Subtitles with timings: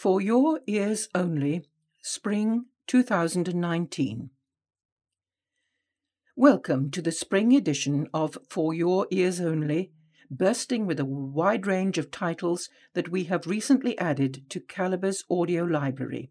[0.00, 1.66] For Your Ears Only,
[2.00, 4.30] Spring 2019.
[6.34, 9.92] Welcome to the spring edition of For Your Ears Only,
[10.30, 15.64] bursting with a wide range of titles that we have recently added to Calibre's audio
[15.64, 16.30] library.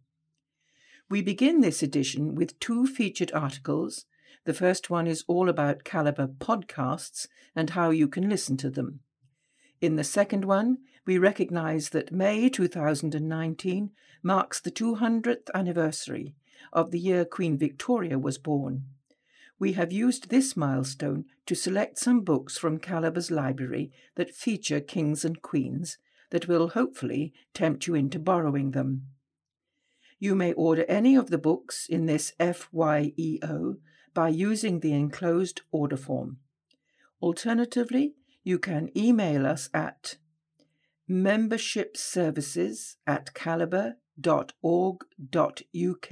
[1.08, 4.06] We begin this edition with two featured articles.
[4.46, 9.02] The first one is all about Calibre podcasts and how you can listen to them.
[9.80, 10.80] In the second one,
[11.10, 13.90] we recognize that May 2019
[14.22, 16.36] marks the 200th anniversary
[16.72, 18.84] of the year Queen Victoria was born.
[19.58, 25.26] We have used this milestone to select some books from Calibre's library that feature kings
[25.26, 25.98] and queens
[26.30, 29.08] that will hopefully tempt you into borrowing them.
[30.20, 33.78] You may order any of the books in this FYEO
[34.14, 36.38] by using the enclosed order form.
[37.20, 40.18] Alternatively, you can email us at
[41.10, 46.12] membership services at calibre.org.uk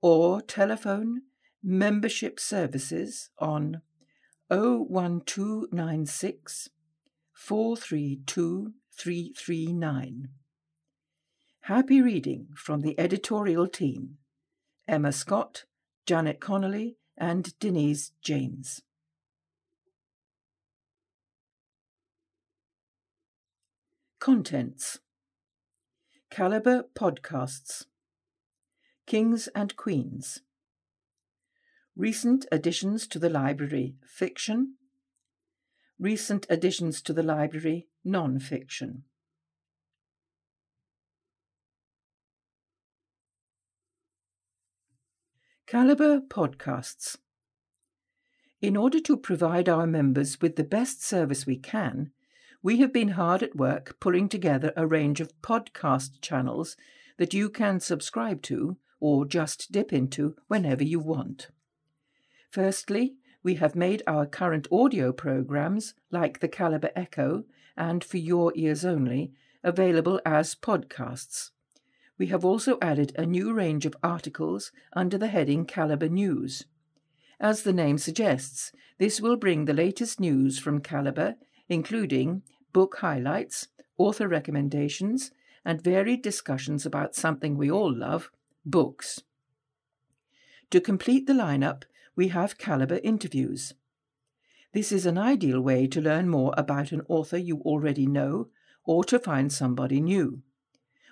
[0.00, 1.22] or telephone
[1.62, 3.80] membership services on
[4.50, 6.68] 01296
[7.32, 10.28] 432 339.
[11.62, 14.18] Happy reading from the editorial team
[14.86, 15.64] Emma Scott,
[16.06, 18.82] Janet Connolly, and Denise James.
[24.20, 24.98] Contents.
[26.28, 27.84] Calibre Podcasts.
[29.06, 30.42] Kings and Queens.
[31.96, 34.74] Recent additions to the library Fiction.
[36.00, 39.04] Recent additions to the library Non Fiction
[45.68, 47.18] Calibre Podcasts.
[48.60, 52.10] In order to provide our members with the best service we can,
[52.62, 56.76] we have been hard at work pulling together a range of podcast channels
[57.16, 61.48] that you can subscribe to or just dip into whenever you want.
[62.50, 67.44] Firstly, we have made our current audio programs, like the Calibre Echo
[67.76, 71.50] and For Your Ears Only, available as podcasts
[72.18, 76.66] we have also added a new range of articles under the heading Calibre News.
[77.40, 81.36] As the name suggests, this will bring the latest news from Calibre,
[81.68, 82.42] including
[82.72, 85.30] book highlights, author recommendations,
[85.64, 88.30] and varied discussions about something we all love
[88.64, 89.22] books.
[90.70, 91.84] To complete the lineup,
[92.14, 93.74] we have Calibre interviews.
[94.72, 98.48] This is an ideal way to learn more about an author you already know
[98.84, 100.42] or to find somebody new.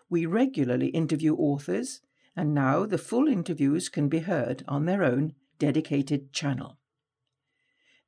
[0.08, 2.00] We regularly interview authors,
[2.36, 6.78] and now the full interviews can be heard on their own dedicated channel.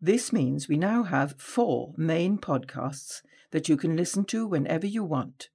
[0.01, 5.03] This means we now have four main podcasts that you can listen to whenever you
[5.03, 5.49] want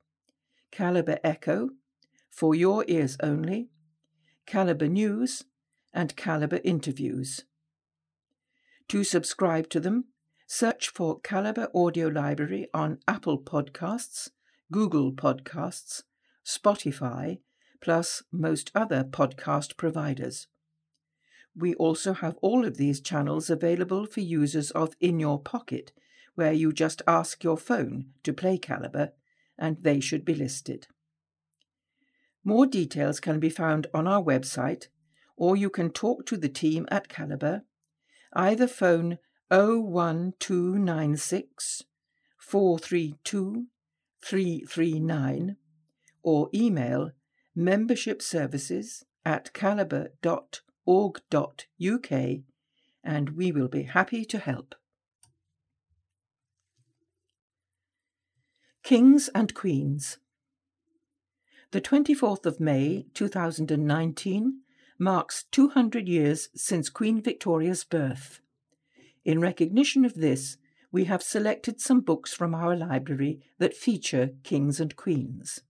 [0.69, 1.69] Calibre Echo,
[2.29, 3.69] For Your Ears Only,
[4.45, 5.45] Calibre News,
[5.93, 7.45] and Calibre Interviews.
[8.89, 10.05] To subscribe to them,
[10.45, 14.29] search for Calibre Audio Library on Apple Podcasts,
[14.71, 16.03] Google Podcasts,
[16.45, 17.39] Spotify,
[17.79, 20.47] plus most other podcast providers.
[21.55, 25.91] We also have all of these channels available for users of In Your Pocket,
[26.35, 29.11] where you just ask your phone to play Calibre,
[29.57, 30.87] and they should be listed.
[32.43, 34.87] More details can be found on our website,
[35.37, 37.61] or you can talk to the team at Calibre.
[38.33, 41.83] Either phone 01296
[42.37, 43.67] 432
[44.21, 45.57] 339
[46.23, 47.11] or email
[47.55, 49.53] membership services at
[50.85, 52.43] calibre.org.uk
[53.03, 54.75] and we will be happy to help.
[58.83, 60.17] Kings and Queens.
[61.71, 64.59] The 24th of May 2019
[64.99, 68.41] marks 200 years since Queen Victoria's birth.
[69.25, 70.57] In recognition of this,
[70.91, 75.61] we have selected some books from our library that feature kings and queens.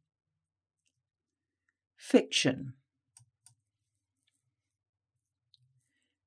[1.96, 2.74] Fiction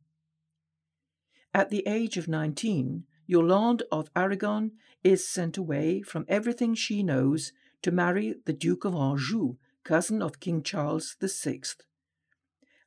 [1.55, 4.73] At the age of nineteen, Yolande of Aragon
[5.03, 7.53] is sent away from everything she knows
[7.83, 11.61] to marry the Duke of Anjou, cousin of King Charles VI.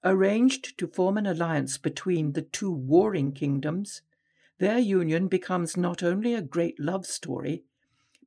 [0.03, 4.01] Arranged to form an alliance between the two warring kingdoms,
[4.57, 7.63] their union becomes not only a great love story,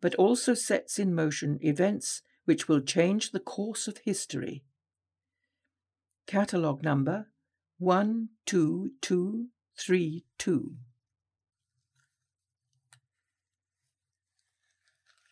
[0.01, 4.65] but also sets in motion events which will change the course of history.
[6.27, 7.29] Catalogue number
[9.77, 10.77] 12232.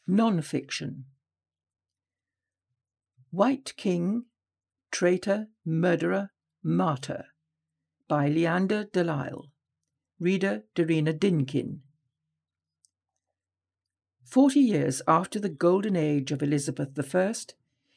[0.06, 1.04] Non-fiction
[3.30, 4.24] White King,
[4.90, 6.30] Traitor, Murderer,
[6.62, 7.24] Martyr
[8.08, 9.48] by Leanda de Lisle.
[10.20, 11.80] Reader Darina Dinkin.
[14.22, 17.34] Forty years after the golden age of Elizabeth I,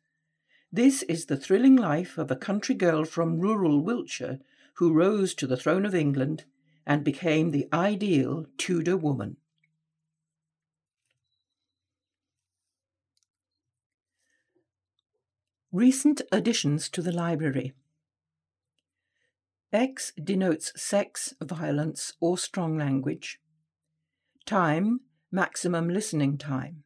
[0.72, 4.40] this is the thrilling life of a country girl from rural Wiltshire
[4.74, 6.44] who rose to the throne of England
[6.84, 9.36] and became the ideal Tudor woman.
[15.70, 17.74] Recent additions to the library.
[19.72, 23.38] X denotes sex, violence, or strong language.
[24.46, 25.02] Time,
[25.36, 26.82] maximum listening time.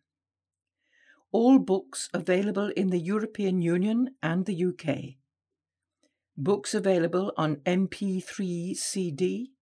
[1.30, 5.14] All books available in the European Union and the UK.
[6.36, 9.52] Books available on MP3 CD,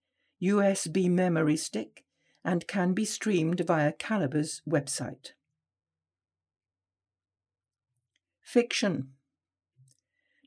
[0.42, 2.04] USB memory stick,
[2.42, 5.32] and can be streamed via Calibre's website.
[8.40, 9.08] Fiction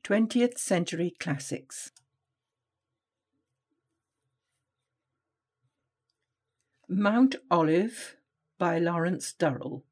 [0.02, 1.92] 20th Century Classics
[6.88, 8.16] Mount Olive
[8.62, 9.82] by Lawrence Durrell.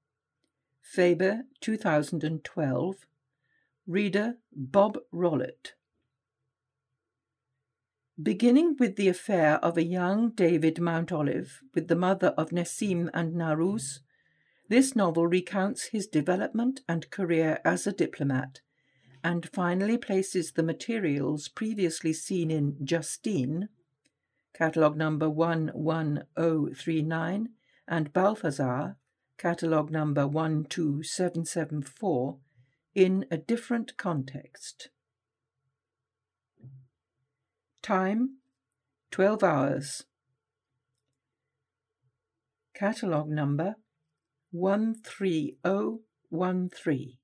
[0.80, 2.94] Faber 2012.
[3.88, 5.72] Reader Bob Rollitt.
[8.22, 13.34] Beginning with the affair of a young David Mountolive with the mother of Nessim and
[13.34, 14.02] Narouz,
[14.68, 18.60] this novel recounts his development and career as a diplomat
[19.24, 23.68] and finally places the materials previously seen in Justine,
[24.54, 27.48] catalogue number 11039,
[27.90, 28.96] and Balthazar,
[29.36, 32.38] catalogue number 12774,
[32.94, 34.90] in a different context.
[37.82, 38.36] Time
[39.10, 40.04] 12 hours.
[42.74, 43.74] Catalogue number
[44.52, 47.16] 13013.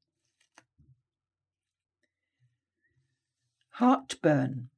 [3.70, 4.70] Heartburn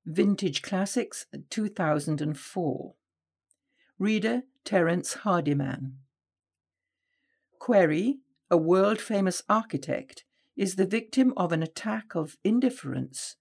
[0.05, 2.95] Vintage Classics 2004.
[4.01, 5.99] Reader Terence Hardiman.
[7.61, 8.19] Querry,
[8.51, 10.25] a world famous architect,
[10.57, 13.37] is the victim of an attack of indifference,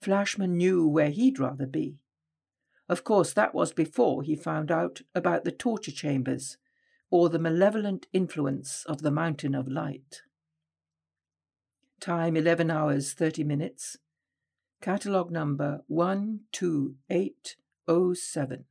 [0.00, 1.96] Flashman knew where he'd rather be.
[2.88, 6.56] Of course, that was before he found out about the torture chambers
[7.10, 10.22] or the malevolent influence of the Mountain of Light.
[12.00, 13.96] Time 11 hours 30 minutes.
[14.80, 18.64] Catalogue number 12807.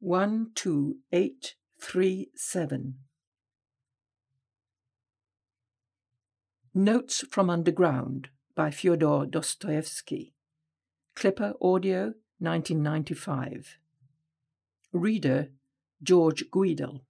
[0.00, 2.94] 12837.
[6.74, 10.32] Notes from Underground by Fyodor Dostoevsky.
[11.14, 13.76] Clipper Audio, 1995.
[14.92, 15.48] Reader
[16.02, 17.02] George Guidall.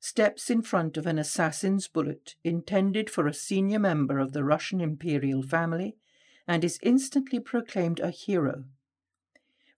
[0.00, 4.80] steps in front of an assassin's bullet intended for a senior member of the Russian
[4.80, 5.96] imperial family
[6.48, 8.64] and is instantly proclaimed a hero.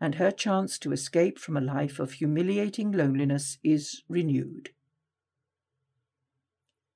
[0.00, 4.70] and her chance to escape from a life of humiliating loneliness is renewed.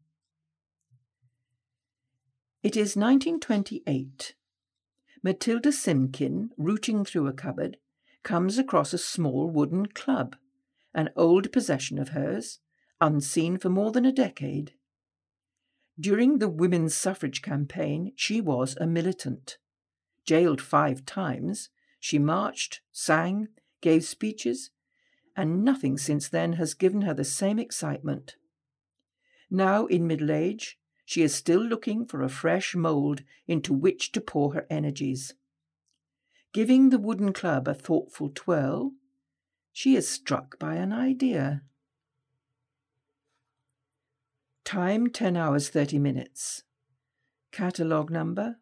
[2.63, 4.35] It is 1928.
[5.23, 7.77] Matilda Simkin, rooting through a cupboard,
[8.21, 10.35] comes across a small wooden club,
[10.93, 12.59] an old possession of hers,
[12.99, 14.73] unseen for more than a decade.
[15.99, 19.57] During the women's suffrage campaign, she was a militant.
[20.27, 21.69] Jailed five times,
[21.99, 23.47] she marched, sang,
[23.81, 24.69] gave speeches,
[25.35, 28.35] and nothing since then has given her the same excitement.
[29.49, 30.77] Now in middle age,
[31.11, 35.33] she is still looking for a fresh mould into which to pour her energies.
[36.53, 38.93] Giving the wooden club a thoughtful twirl,
[39.73, 41.63] she is struck by an idea.
[44.63, 46.63] Time 10 hours 30 minutes.
[47.51, 48.59] Catalogue number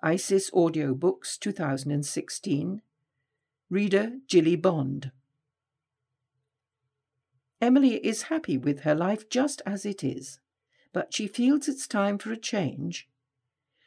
[0.02, 2.80] ISIS Audio Books 2016.
[3.68, 5.10] Reader Jilly Bond.
[7.60, 10.40] Emily is happy with her life just as it is,
[10.92, 13.08] but she feels it's time for a change.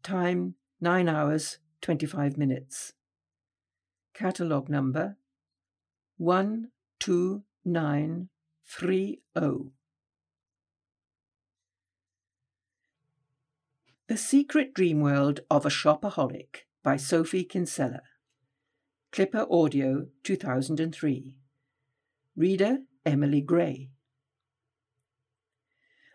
[0.02, 2.92] Time 9 hours 25 minutes.
[4.14, 5.16] Catalogue number
[6.18, 8.28] 129
[14.12, 18.02] The Secret Dream World of a Shopaholic by Sophie Kinsella.
[19.10, 21.38] Clipper Audio 2003.
[22.36, 23.88] Reader Emily Gray.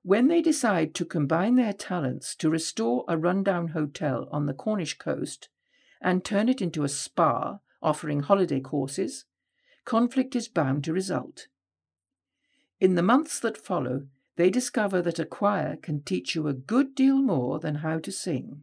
[0.01, 4.97] When they decide to combine their talents to restore a rundown hotel on the Cornish
[4.97, 5.49] coast
[6.01, 9.25] and turn it into a spa offering holiday courses,
[9.85, 11.45] conflict is bound to result.
[12.79, 14.07] In the months that follow,
[14.39, 18.09] they discover that a choir can teach you a good deal more than how to
[18.09, 18.61] sing.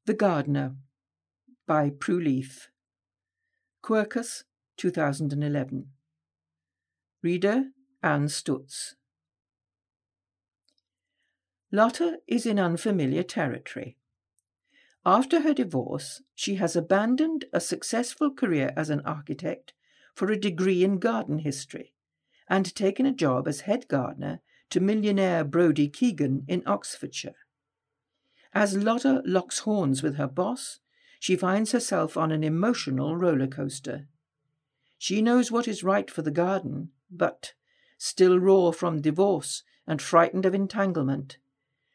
[0.06, 0.76] The Gardener
[1.66, 2.68] by Prue Leith.
[3.84, 4.44] Quercus
[4.78, 5.88] 2011.
[7.24, 7.64] Reader
[8.04, 8.94] Anne Stutz.
[11.72, 13.98] Lotta is in unfamiliar territory.
[15.06, 19.74] After her divorce, she has abandoned a successful career as an architect
[20.14, 21.94] for a degree in garden history
[22.50, 27.36] and taken a job as head gardener to millionaire Brodie Keegan in Oxfordshire.
[28.54, 30.80] As Lotta locks horns with her boss,
[31.20, 34.08] she finds herself on an emotional roller coaster.
[34.98, 37.54] She knows what is right for the garden, but,
[37.98, 41.38] still raw from divorce and frightened of entanglement,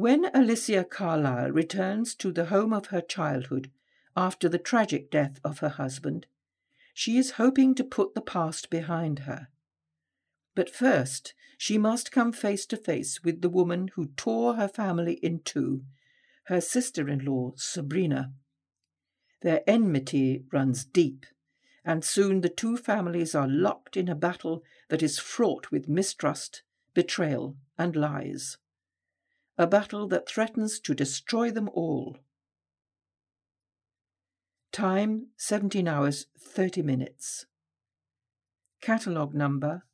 [0.00, 3.70] When Alicia Carlyle returns to the home of her childhood
[4.16, 6.24] after the tragic death of her husband,
[6.94, 9.48] she is hoping to put the past behind her.
[10.54, 15.16] But first, she must come face to face with the woman who tore her family
[15.22, 15.84] in two
[16.44, 18.32] her sister in law, Sabrina.
[19.42, 21.26] Their enmity runs deep,
[21.84, 26.62] and soon the two families are locked in a battle that is fraught with mistrust,
[26.94, 28.56] betrayal, and lies.
[29.60, 32.16] A battle that threatens to destroy them all.
[34.72, 37.44] Time 17 hours 30 minutes.
[38.80, 39.84] Catalogue number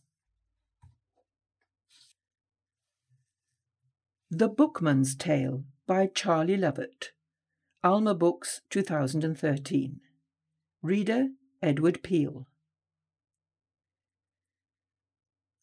[4.32, 7.12] The Bookman's Tale by Charlie Lovett.
[7.84, 10.00] Alma Books 2013.
[10.82, 11.28] Reader
[11.62, 12.48] Edward Peel.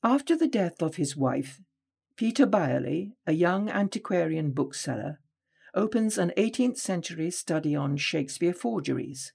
[0.02, 1.60] After the death of his wife,
[2.16, 5.20] Peter Byerley, a young antiquarian bookseller,
[5.74, 9.32] opens an 18th century study on Shakespeare forgeries.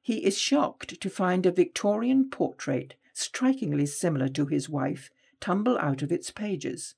[0.00, 6.02] He is shocked to find a Victorian portrait strikingly similar to his wife tumble out
[6.02, 6.94] of its pages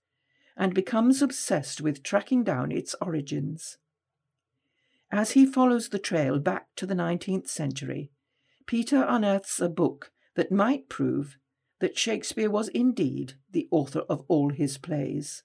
[0.57, 3.79] and becomes obsessed with tracking down its origins.
[5.11, 8.11] As he follows the trail back to the 19th century,
[8.67, 11.37] Peter unearths a book that might prove
[11.83, 15.43] that Shakespeare was indeed the author of all his plays.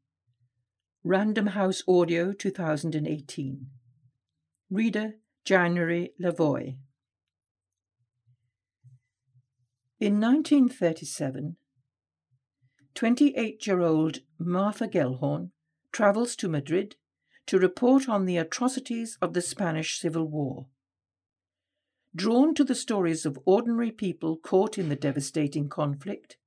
[1.05, 3.67] Random House Audio 2018.
[4.69, 5.13] Reader
[5.45, 6.75] January LaVoy.
[9.99, 11.55] In 1937,
[12.93, 15.49] 28 year old Martha Gellhorn
[15.91, 16.97] travels to Madrid
[17.47, 20.67] to report on the atrocities of the Spanish Civil War.
[22.15, 26.37] Drawn to the stories of ordinary people caught in the devastating conflict,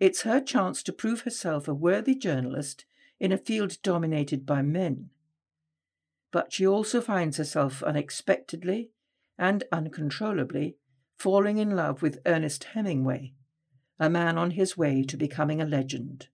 [0.00, 2.86] it's her chance to prove herself a worthy journalist
[3.20, 5.10] in a field dominated by men.
[6.32, 8.90] But she also finds herself unexpectedly
[9.38, 10.76] and uncontrollably
[11.20, 13.34] falling in love with Ernest Hemingway,
[13.98, 16.28] a man on his way to becoming a legend.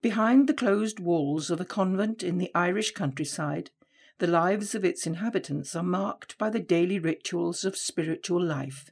[0.00, 3.70] Behind the closed walls of a convent in the Irish countryside,
[4.18, 8.90] the lives of its inhabitants are marked by the daily rituals of spiritual life.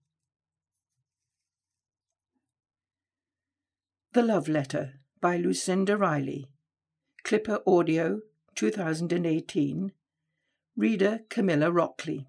[4.13, 6.47] The Love Letter by Lucinda Riley.
[7.25, 8.21] Clipper Audio
[8.55, 9.91] 2018.
[10.77, 12.27] Reader Camilla Rockley.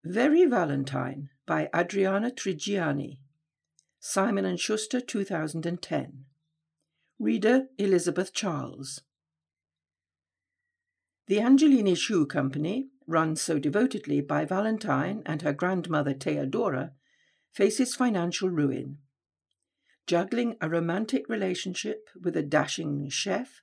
[0.04, 3.18] Very Valentine by Adriana Trigiani.
[4.00, 6.26] Simon & Schuster 2010.
[7.18, 9.02] Reader Elizabeth Charles.
[11.26, 16.92] The Angelini Shoe Company, run so devotedly by Valentine and her grandmother Theodora,
[17.52, 18.98] faces financial ruin.
[20.08, 23.62] Juggling a romantic relationship with a dashing chef,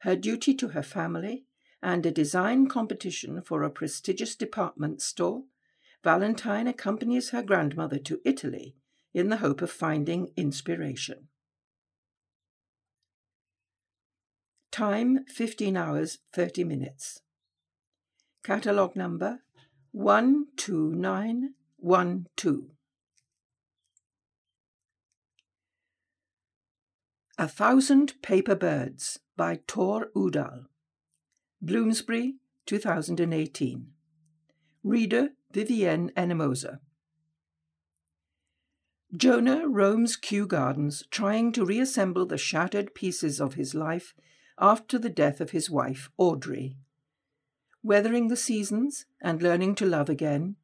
[0.00, 1.44] her duty to her family,
[1.82, 5.44] and a design competition for a prestigious department store,
[6.02, 8.74] Valentine accompanies her grandmother to Italy
[9.12, 11.28] in the hope of finding inspiration.
[14.70, 17.20] Time 15 hours 30 minutes.
[18.42, 19.40] Catalogue number
[19.92, 22.70] 12912.
[27.40, 30.66] A Thousand Paper Birds by Tor Udall.
[31.62, 32.34] Bloomsbury,
[32.66, 33.86] 2018.
[34.84, 36.80] Reader Vivienne Enemosa.
[39.16, 44.12] Jonah roams Kew Gardens trying to reassemble the shattered pieces of his life
[44.58, 46.76] after the death of his wife, Audrey.
[47.82, 50.56] Weathering the seasons and learning to love again,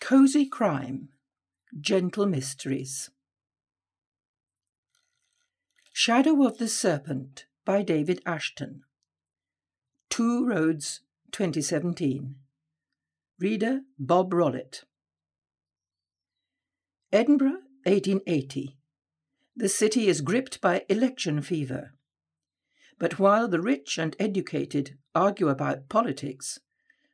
[0.00, 1.08] Cozy Crime
[1.80, 3.08] Gentle Mysteries.
[5.92, 8.82] Shadow of the Serpent by David Ashton.
[10.10, 11.00] Two Roads,
[11.32, 12.36] 2017.
[13.38, 14.84] Reader Bob Rollitt.
[17.12, 18.78] Edinburgh, 1880.
[19.54, 21.92] The city is gripped by election fever.
[22.98, 26.60] But while the rich and educated argue about politics,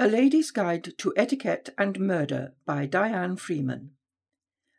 [0.00, 3.90] A Lady's Guide to Etiquette and Murder by Dianne Freeman.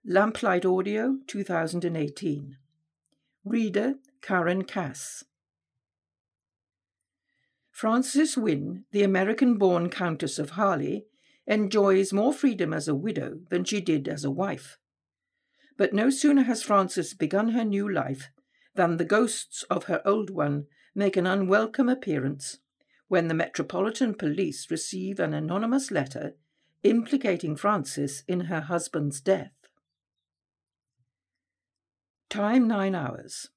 [0.07, 2.55] Lamplight Audio 2018.
[3.49, 5.23] Reader Karen Cass.
[7.71, 10.99] Frances Wynne, the American born Countess of Harleigh,
[11.47, 14.77] enjoys more freedom as a widow than she did as a wife.
[15.77, 18.29] But no sooner has Frances begun her new life
[18.75, 22.59] than the ghosts of her old one make an unwelcome appearance
[23.07, 26.35] when the Metropolitan Police receive an anonymous letter
[26.83, 29.58] implicating Frances in her husband's death.
[32.29, 33.47] Time 9 hours.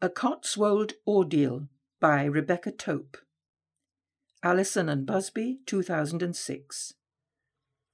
[0.00, 1.66] A Cotswold Ordeal
[1.98, 3.16] by Rebecca Tope.
[4.44, 6.94] Allison and Busby, 2006.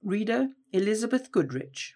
[0.03, 1.95] Reader Elizabeth Goodrich.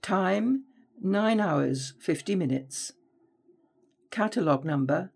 [0.02, 0.66] Time
[1.02, 2.94] 9 hours 50 minutes.
[4.12, 5.12] Catalogue number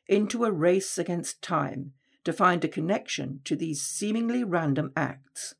[0.06, 1.94] into a race against time
[2.24, 5.54] to find a connection to these seemingly random acts.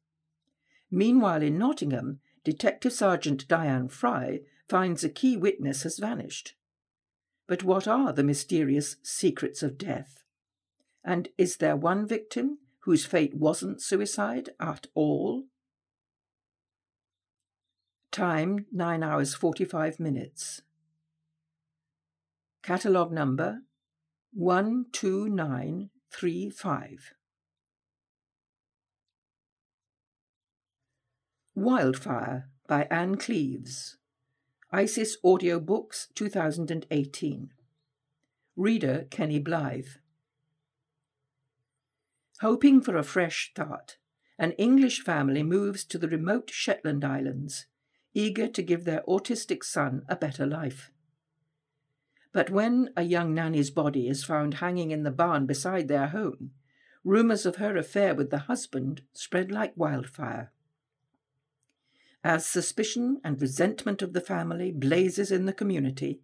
[0.91, 6.55] Meanwhile, in Nottingham, Detective Sergeant Diane Fry finds a key witness has vanished.
[7.47, 10.23] But what are the mysterious secrets of death?
[11.05, 15.45] And is there one victim whose fate wasn't suicide at all?
[18.11, 20.63] Time 9 hours 45 minutes.
[22.63, 23.63] Catalogue number
[24.33, 27.15] 129 3 5.
[31.55, 33.97] Wildfire by Ann Cleeves.
[34.71, 37.51] ISIS Audio Books 2018.
[38.57, 39.87] Reader Kenny Blythe.
[42.43, 43.97] Hoping for a fresh start,
[44.39, 47.67] an English family moves to the remote Shetland Islands,
[48.13, 50.91] eager to give their autistic son a better life.
[52.33, 56.53] But when a young nanny's body is found hanging in the barn beside their home,
[57.05, 60.53] rumours of her affair with the husband spread like wildfire.
[62.25, 66.21] As suspicion and resentment of the family blazes in the community,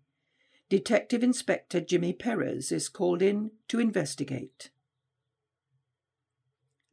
[0.69, 4.71] Detective Inspector Jimmy Perez is called in to investigate.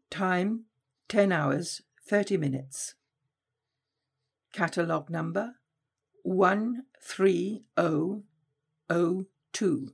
[0.09, 0.65] Time
[1.07, 2.95] 10 hours 30 minutes.
[4.53, 5.55] Catalogue number
[7.77, 8.23] oh
[8.87, 9.93] 13002.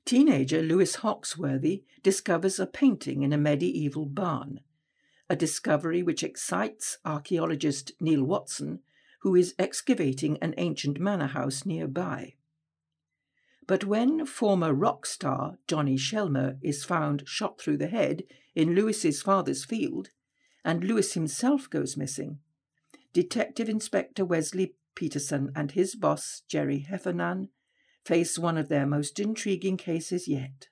[0.06, 4.60] Teenager Lewis Hawksworthy discovers a painting in a medieval barn,
[5.30, 8.82] a discovery which excites archaeologist Neil Watson,
[9.22, 12.36] who is excavating an ancient manor house nearby.
[13.66, 18.24] But when former rock star Johnny Shelmer is found shot through the head
[18.54, 20.10] in Lewis's father's field,
[20.64, 22.40] and Lewis himself goes missing,
[23.14, 27.50] Detective Inspector Wesley Peterson and his boss Gerry Heffernan
[28.06, 30.68] face one of their most intriguing cases yet.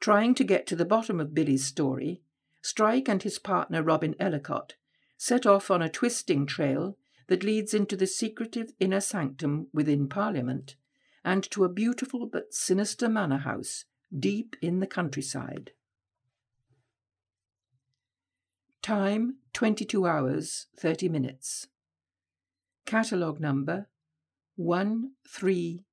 [0.01, 2.23] Trying to get to the bottom of Billy's story,
[2.65, 4.73] Strike and his partner Robin Ellacott
[5.19, 6.97] set off on a twisting trail
[7.27, 10.75] that leads into the secretive inner sanctum within Parliament
[11.23, 13.85] and to a beautiful but sinister manor house
[14.19, 15.73] deep in the countryside.
[18.81, 21.67] Time 22 hours 30 minutes.
[22.87, 23.89] Catalogue number
[24.57, 25.85] 13020.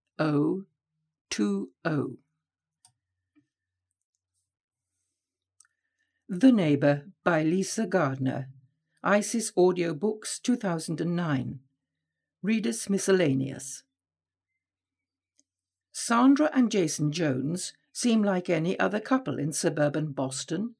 [6.33, 8.47] The Neighbour by Lisa Gardner.
[9.03, 11.59] ISIS Audio Books 2009.
[12.41, 13.83] Readers Miscellaneous.
[15.91, 20.75] Sandra and Jason Jones seem like any other couple in suburban Boston.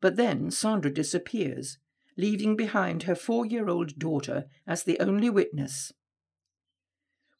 [0.00, 1.76] But then Sandra disappears,
[2.16, 5.92] leaving behind her four year old daughter as the only witness.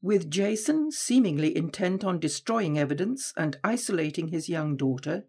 [0.03, 5.25] With Jason seemingly intent on destroying evidence and isolating his young daughter,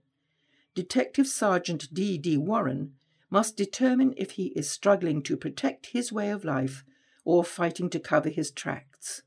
[0.75, 2.17] Detective Sergeant D.
[2.17, 2.37] D.
[2.37, 2.93] Warren
[3.29, 6.83] must determine if he is struggling to protect his way of life
[7.23, 9.21] or fighting to cover his tracks.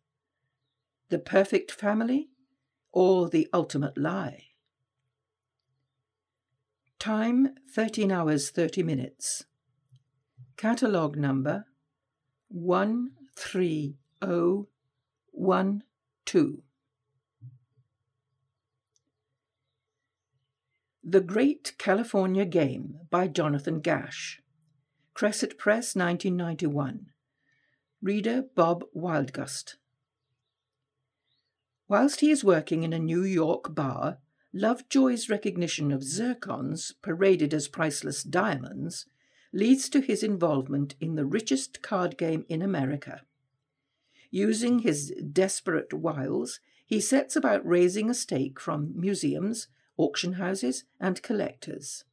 [1.08, 2.28] The perfect family
[2.92, 4.44] or the ultimate lie?
[6.98, 9.44] Time 13 hours 30 minutes.
[10.56, 11.66] Catalogue number
[12.48, 13.96] 130
[15.32, 15.82] 1
[16.24, 16.62] 2.
[21.08, 24.42] The Great California Game by Jonathan Gash.
[25.14, 27.06] Cresset Press, 1991.
[28.02, 29.76] Reader Bob Wildgust.
[31.86, 34.18] Whilst he is working in a New York bar,
[34.52, 39.06] Lovejoy's recognition of zircons, paraded as priceless diamonds,
[39.52, 43.20] leads to his involvement in the richest card game in America.
[44.32, 51.22] Using his desperate wiles, he sets about raising a stake from museums, auction houses, and
[51.22, 52.04] collectors.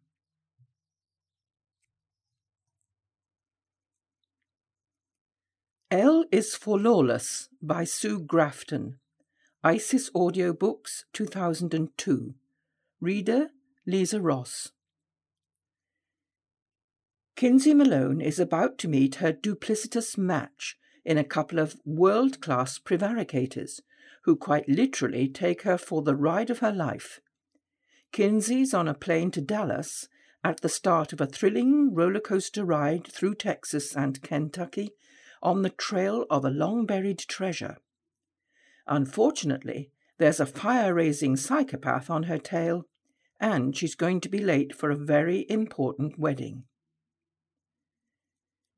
[5.92, 9.00] L is for Lawless by Sue Grafton.
[9.64, 12.36] ISIS Audiobooks 2002.
[13.02, 13.50] Reader
[13.88, 14.72] Lisa Ross.
[17.40, 22.78] Kinsey Millhone is about to meet her duplicitous match in a couple of world class
[22.78, 23.80] prevaricators
[24.26, 27.22] who quite literally take her for the ride of her life.
[28.12, 30.10] Kinsey's on a plane to Dallas
[30.44, 34.90] at the start of a thrilling roller coaster ride through Texas and Kentucky
[35.42, 37.78] on the trail of a long buried treasure.
[38.86, 42.84] Unfortunately, there's a fire raising psychopath on her tail,
[43.40, 46.66] and she's going to be late for a very important wedding.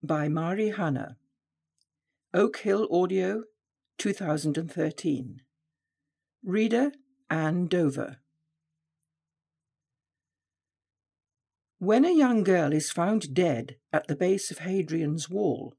[0.03, 1.15] by Mari Hannah.
[2.33, 3.43] Oak Hill Audio
[3.99, 5.41] 2013.
[6.43, 6.91] Reader
[7.29, 8.17] Anne Dover.
[11.83, 15.73] When a young girl is found dead at the base of Hadrian's Wall,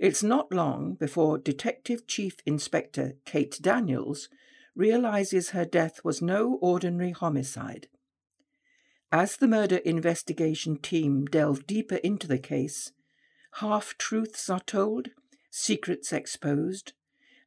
[0.00, 4.28] it's not long before Detective Chief Inspector Kate Daniels
[4.74, 7.86] realizes her death was no ordinary homicide.
[9.12, 12.90] As the murder investigation team delve deeper into the case,
[13.60, 15.10] half truths are told,
[15.52, 16.94] secrets exposed,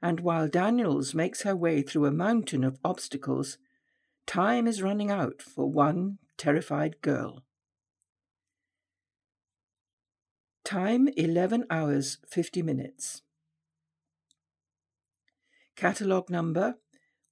[0.02, 3.58] and while Daniels makes her way through a mountain of obstacles,
[4.26, 7.44] time is running out for one terrified girl.
[10.68, 13.22] Time 11 hours 50 minutes.
[15.78, 16.76] Catalogue number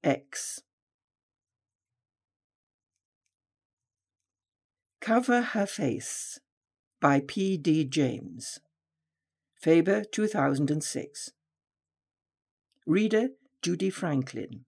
[0.09, 0.61] 12844X.
[5.01, 6.41] Cover Her Face
[7.01, 7.57] by P.
[7.57, 7.85] D.
[7.85, 8.61] James.
[9.55, 11.31] Faber 2006.
[12.87, 13.29] Reader
[13.63, 14.65] Judy Franklin.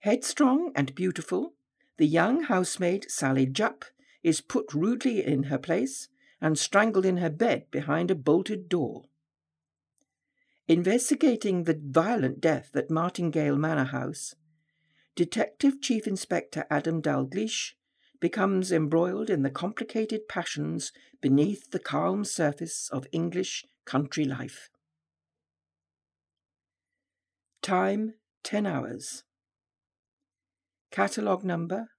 [0.00, 1.54] Headstrong and beautiful,
[1.96, 3.84] the young housemaid Sally Jupp
[4.22, 6.08] is put rudely in her place
[6.40, 9.04] and strangled in her bed behind a bolted door.
[10.68, 14.34] Investigating the violent death at Martingale Manor House,
[15.14, 17.74] Detective Chief Inspector Adam Dalgleish
[18.20, 20.90] becomes embroiled in the complicated passions
[21.20, 24.68] beneath the calm surface of English country life.
[27.62, 29.22] Time 10 hours.
[30.90, 31.90] Catalogue number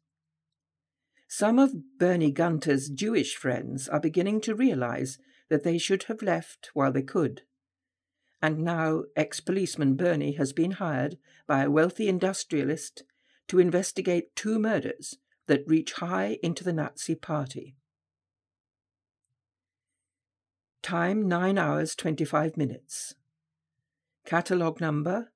[1.27, 5.17] Some of Bernie Gunther's Jewish friends are beginning to realize
[5.49, 7.41] that they should have left while they could.
[8.45, 11.17] And now ex policeman Bernie has been hired
[11.47, 13.01] by a wealthy industrialist
[13.47, 15.17] to investigate two murders
[15.47, 17.75] that reach high into the Nazi Party.
[20.83, 23.15] Time 9 hours 25 minutes.
[24.27, 25.31] Catalogue number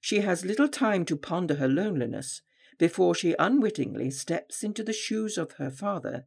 [0.00, 2.42] She has little time to ponder her loneliness
[2.78, 6.26] before she unwittingly steps into the shoes of her father,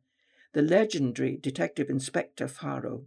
[0.53, 3.05] the legendary Detective Inspector Faro.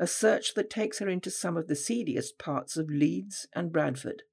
[0.00, 4.24] a search that takes her into some of the seediest parts of Leeds and Bradford.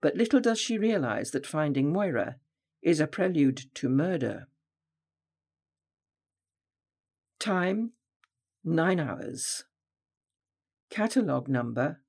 [0.00, 2.34] But little does she realize that finding Moira
[2.82, 4.48] is a prelude to murder.
[7.40, 7.92] Time
[8.64, 9.64] 9 hours.
[10.90, 12.00] Catalogue number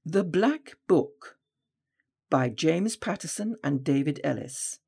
[0.06, 1.39] The Black Book
[2.30, 4.80] by James Patterson and David Ellis.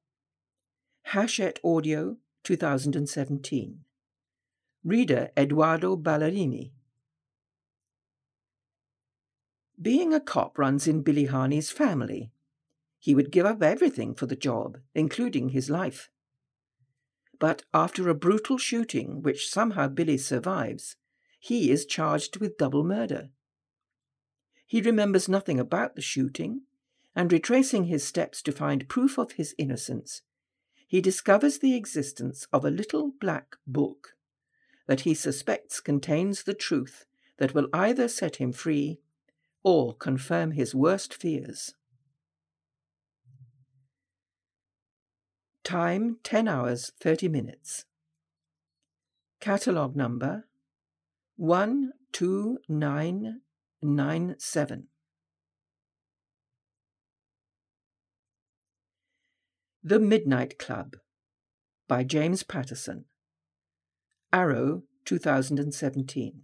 [1.07, 3.79] Hachette Audio 2017.
[4.83, 6.71] Reader Eduardo Ballerini.
[9.81, 12.31] Being a cop runs in Billy Harney's family.
[12.99, 16.11] He would give up everything for the job, including his life.
[17.39, 20.95] But after a brutal shooting, which somehow Billy survives,
[21.39, 23.29] he is charged with double murder.
[24.67, 26.61] He remembers nothing about the shooting,
[27.15, 30.21] and retracing his steps to find proof of his innocence,
[30.87, 34.15] he discovers the existence of a little black book
[34.87, 37.05] that he suspects contains the truth
[37.37, 38.99] that will either set him free
[39.63, 41.75] or confirm his worst fears.
[45.63, 47.85] Time 10 hours 30 minutes.
[49.39, 50.47] Catalogue number
[51.37, 53.41] 129
[53.81, 54.87] 9 7.
[59.83, 60.97] The Midnight Club
[61.87, 63.05] by James Patterson.
[64.31, 66.43] Arrow 2017.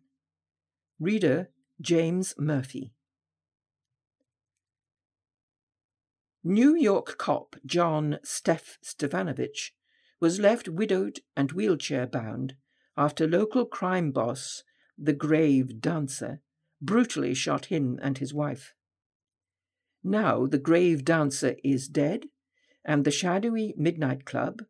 [1.00, 2.96] Reader James Murphy.
[6.44, 9.70] New York cop John Steph Stefanovich
[10.20, 12.56] was left widowed and wheelchair bound
[12.98, 14.64] after local crime boss,
[14.98, 16.42] the Grave Dancer,
[16.82, 18.74] brutally shot him and his wife.
[20.04, 22.30] Now the grave dancer is dead,
[22.88, 24.64] and the shadowy Midnight Club,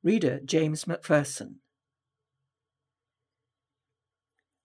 [0.04, 1.56] Reader James McPherson.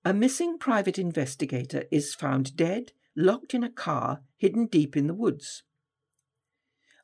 [0.05, 5.15] A missing private investigator is found dead, locked in a car hidden deep in the
[5.15, 5.63] woods.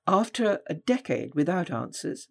[0.06, 2.28] After a decade without answers,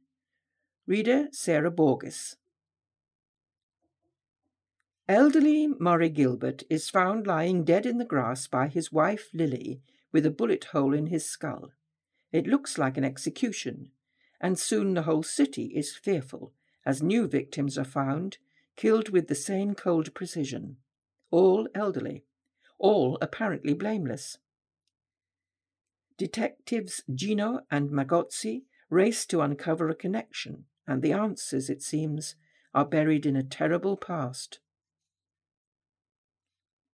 [0.86, 2.36] Reader Sarah Borges.
[5.09, 9.82] Elderly Murray Gilbert is found lying dead in the grass by his wife Lily
[10.12, 11.73] with a bullet hole in his skull.
[12.35, 13.93] It looks like an execution,
[14.43, 16.52] and soon the whole city is fearful
[16.85, 18.36] as new victims are found,
[18.77, 20.77] killed with the same cold precision,
[21.31, 22.24] all elderly
[22.78, 24.39] all apparently blameless.
[26.19, 32.35] Detectives Gino and Magozzi race to uncover a connection, and the answers, it seems,
[32.74, 34.59] are buried in a terrible past.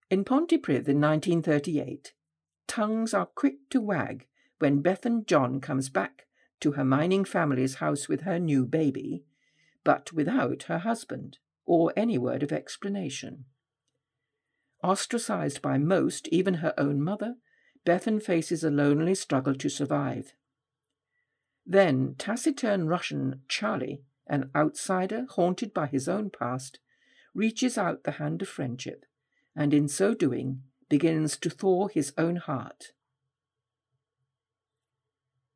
[0.09, 2.13] In Pontypridd in 1938,
[2.65, 4.27] tongues are quick to wag
[4.59, 6.27] when Bethan John comes back
[6.61, 9.25] to her mining family's house with her new baby,
[9.83, 13.43] but without her husband, or any word of explanation.
[14.81, 17.35] Ostracized by most, even her own mother,
[17.85, 20.33] Bethan faces a lonely struggle to survive.
[21.65, 26.79] Then taciturn Russian Charlie, an outsider haunted by his own past,
[27.33, 29.05] reaches out the hand of friendship,
[29.55, 32.91] and in so doing begins to thaw his own heart.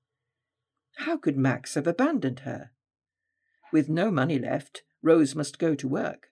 [1.00, 2.72] How could Max have abandoned her?
[3.74, 6.30] With no money left, Rose must go to work.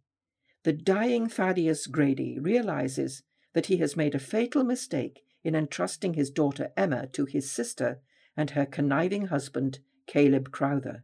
[0.63, 3.21] the dying Thaddeus Grady realizes
[3.53, 7.99] that he has made a fatal mistake in entrusting his daughter Emma to his sister
[8.35, 11.03] and her conniving husband, Caleb Crowther.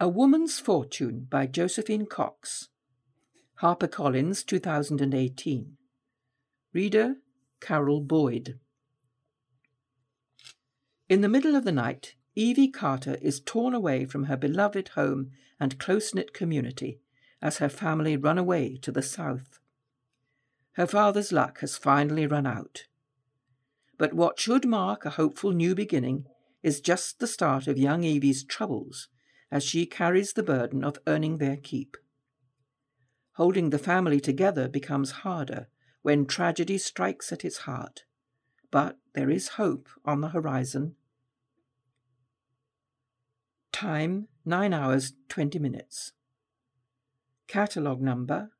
[0.00, 2.68] A Woman's Fortune by Josephine Cox.
[3.60, 5.76] HarperCollins 2018.
[6.72, 7.14] Reader
[7.60, 8.58] Carol Boyd.
[11.08, 15.30] In the middle of the night, Evie Carter is torn away from her beloved home
[15.60, 17.00] and close knit community
[17.40, 19.60] as her family run away to the south.
[20.72, 22.86] Her father's luck has finally run out.
[23.96, 26.26] But what should mark a hopeful new beginning
[26.62, 29.08] is just the start of young Evie's troubles
[29.52, 31.96] as she carries the burden of earning their keep.
[33.34, 35.68] Holding the family together becomes harder
[36.02, 38.04] when tragedy strikes at its heart.
[38.70, 40.96] But there is hope on the horizon.
[43.74, 46.12] Time 9 hours 20 minutes.
[47.48, 48.52] Catalogue number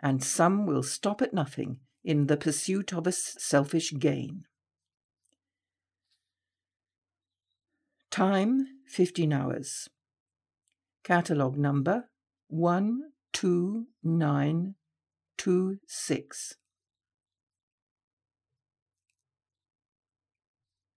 [0.00, 4.42] and some will stop at nothing in the pursuit of a selfish gain.
[8.10, 9.88] Time 15 hours.
[11.04, 12.10] Catalogue number
[12.48, 14.74] 129
[15.38, 16.54] 2 6.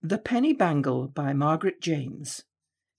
[0.04, 2.44] The Penny Bangle by Margaret James.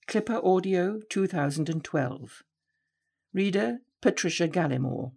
[0.05, 2.43] Clipper Audio 2012.
[3.33, 5.13] Reader Patricia Gallimore.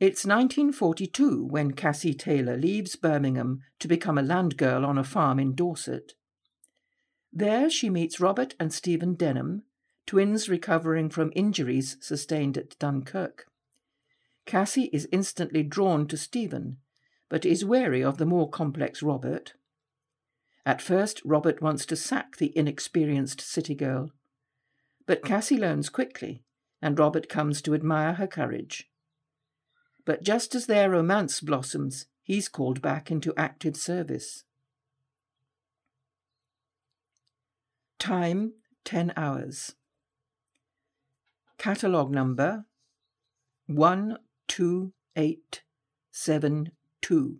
[0.00, 5.38] It's 1942 when Cassie Taylor leaves Birmingham to become a land girl on a farm
[5.38, 6.14] in Dorset.
[7.30, 9.64] There she meets Robert and Stephen Denham,
[10.06, 13.48] twins recovering from injuries sustained at Dunkirk.
[14.46, 16.78] Cassie is instantly drawn to Stephen,
[17.28, 19.54] but is wary of the more complex Robert.
[20.64, 24.10] At first, Robert wants to sack the inexperienced city girl,
[25.06, 26.44] but Cassie learns quickly,
[26.82, 28.90] and Robert comes to admire her courage.
[30.04, 34.44] But just as their romance blossoms, he's called back into active service.
[37.98, 38.52] Time
[38.84, 39.74] 10 hours.
[41.58, 42.66] Catalogue number
[47.02, 47.38] 12872.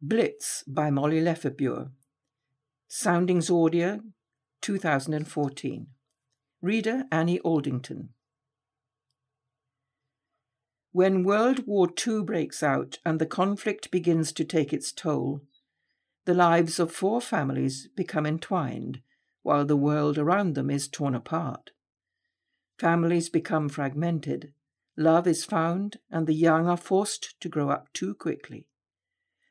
[0.00, 1.90] Blitz by Molly Lefebure.
[2.88, 4.00] Soundings Audio
[4.60, 5.86] 2014.
[6.60, 8.10] Reader Annie Aldington.
[10.92, 15.40] When World War II breaks out and the conflict begins to take its toll,
[16.24, 19.00] the lives of four families become entwined
[19.42, 21.70] while the world around them is torn apart.
[22.78, 24.52] Families become fragmented,
[24.96, 28.66] love is found, and the young are forced to grow up too quickly.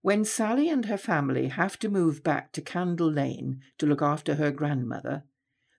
[0.00, 4.36] When Sally and her family have to move back to Candle Lane to look after
[4.36, 5.24] her grandmother,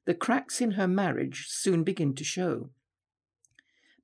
[0.05, 2.69] the cracks in her marriage soon begin to show.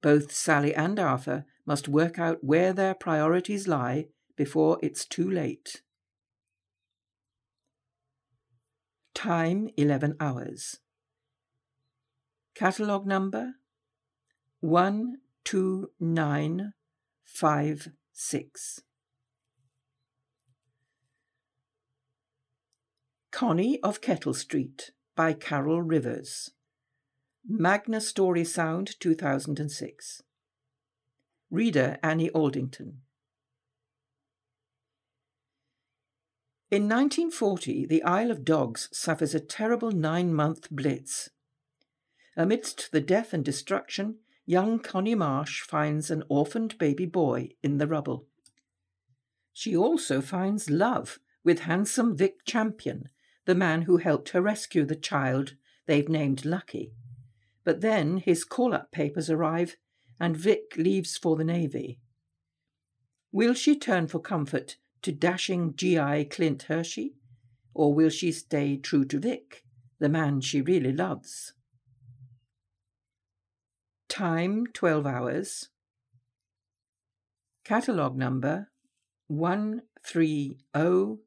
[0.02, 5.84] Both Sally and Arthur must work out where their priorities lie before it's too late.
[9.14, 10.80] Time 11 hours.
[12.56, 13.54] Catalogue number
[14.62, 16.74] 129
[17.26, 18.82] 5 6.
[23.32, 26.52] Connie of Kettle Street by Carol Rivers.
[27.48, 30.24] Magna Story Sound 2006.
[31.50, 33.04] Reader Annie Aldington.
[36.72, 41.32] In 1940, the Isle of Dogs suffers a terrible nine month blitz.
[42.38, 47.88] Amidst the death and destruction, young Connie Marsh finds an orphaned baby boy in the
[47.88, 48.28] rubble.
[49.52, 53.10] She also finds love with handsome Vic Champion,
[53.46, 55.56] the man who helped her rescue the child
[55.88, 56.94] they've named Lucky.
[57.64, 59.76] But then his call up papers arrive
[60.20, 62.00] and Vic leaves for the Navy.
[63.32, 67.16] Will she turn for comfort to dashing GI Clint Hershey?
[67.74, 69.64] Or will she stay true to Vic,
[70.00, 71.54] the man she really loves?
[74.10, 75.70] Time 12 hours.
[77.64, 78.70] Catalogue number
[79.30, 81.20] 13000.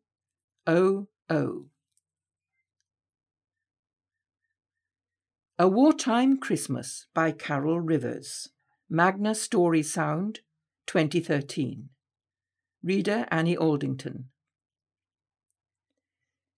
[5.59, 8.49] A Wartime Christmas by Carol Rivers.
[8.91, 10.41] Magna Story Sound,
[10.87, 11.89] 2013.
[12.83, 14.29] Reader Annie Aldington.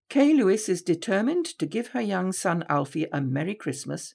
[0.09, 4.15] Kay Lewis is determined to give her young son Alfie a Merry Christmas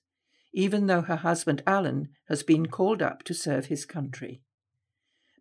[0.54, 4.42] even though her husband Alan has been called up to serve his country.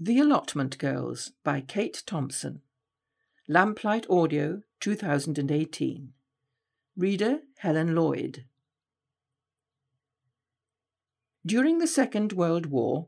[0.00, 2.62] The Allotment Girls by Kate Thompson.
[3.48, 6.12] Lamplight Audio 2018.
[6.96, 8.46] Reader Helen Lloyd.
[11.46, 13.06] During the Second World War,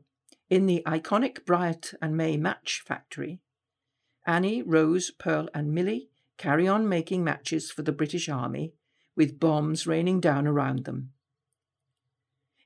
[0.49, 3.41] in the iconic Bryant and May match factory,
[4.25, 8.73] Annie, Rose, Pearl, and Millie carry on making matches for the British Army
[9.15, 11.11] with bombs raining down around them.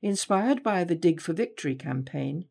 [0.01, 2.45] Inspired by the Dig for Victory campaign,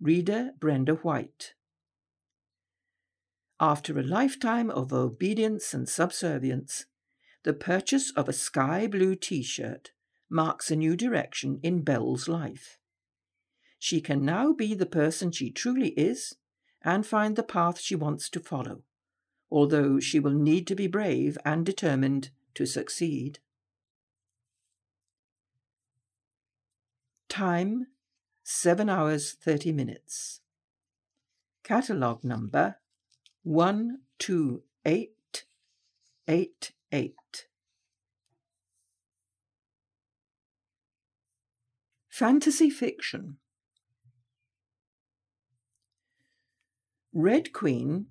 [0.00, 1.54] Reader Brenda White.
[3.58, 6.86] After a lifetime of obedience and subservience,
[7.44, 9.92] the purchase of a sky blue t shirt
[10.28, 12.78] marks a new direction in Belle's life.
[13.78, 16.34] She can now be the person she truly is
[16.82, 18.82] and find the path she wants to follow
[19.54, 23.38] although she will need to be brave and determined to succeed.
[27.28, 27.86] Time
[28.42, 30.40] 7 hours 30 minutes.
[31.62, 32.78] Catalogue number
[36.94, 37.46] 12888.
[42.08, 43.38] Fantasy fiction.
[47.12, 48.06] Red Queen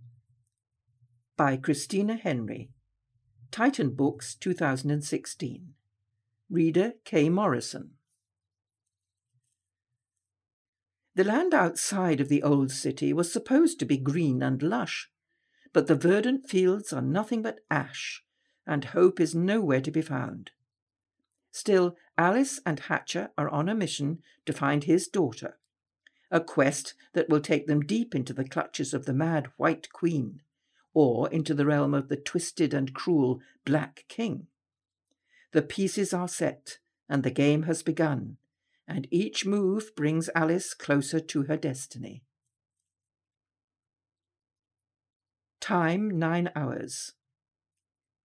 [1.38, 2.72] by Christina Henry.
[3.51, 5.73] Titan Books 2016.
[6.49, 7.30] Reader K.
[7.30, 7.91] Morrison.
[11.15, 15.10] The land outside of the old city was supposed to be green and lush,
[15.72, 18.23] but the verdant fields are nothing but ash,
[18.65, 20.52] and hope is nowhere to be found.
[21.52, 25.57] Still, Alice and Hatcher are on a mission to find his daughter,
[26.31, 30.41] a quest that will take them deep into the clutches of the mad White Queen
[30.94, 34.48] or into the realm of the twisted and cruel Black King.
[35.52, 36.80] The pieces are set,
[37.10, 38.38] and the game has begun,
[38.88, 42.23] and each move brings Alice closer to her destiny.
[45.60, 47.14] Time nine hours.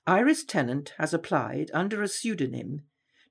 [0.09, 2.80] Iris Tennant has applied under a pseudonym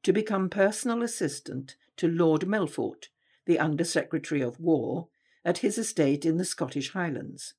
[0.04, 3.06] to become personal assistant to Lord Melfort,
[3.48, 5.08] the Under Secretary of War,
[5.44, 7.56] at his estate in the Scottish Highlands.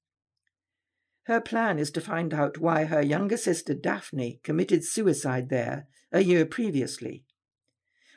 [1.25, 6.21] Her plan is to find out why her younger sister Daphne committed suicide there a
[6.21, 7.25] year previously.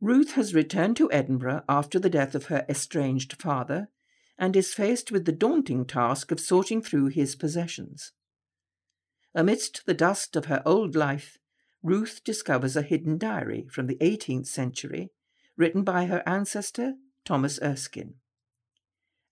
[0.00, 3.88] Ruth has returned to Edinburgh after the death of her estranged father
[4.38, 8.12] and is faced with the daunting task of sorting through his possessions.
[9.34, 11.38] Amidst the dust of her old life,
[11.82, 15.10] Ruth discovers a hidden diary from the 18th century
[15.56, 16.94] written by her ancestor,
[17.24, 18.14] Thomas Erskine.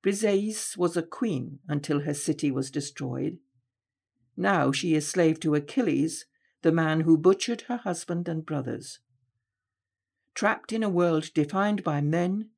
[0.02, 3.36] Briseis was a queen until her city was destroyed.
[4.38, 6.24] Now she is slave to Achilles,
[6.62, 9.00] the man who butchered her husband and brothers.
[10.36, 12.50] Trapped in a world defined by men,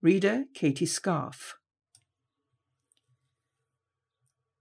[0.02, 1.54] Reader Katie Scarfe.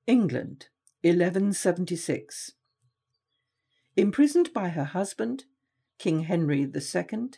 [0.06, 0.68] England,
[1.02, 2.52] 1176.
[3.96, 5.46] Imprisoned by her husband,
[5.98, 7.30] King Henry II,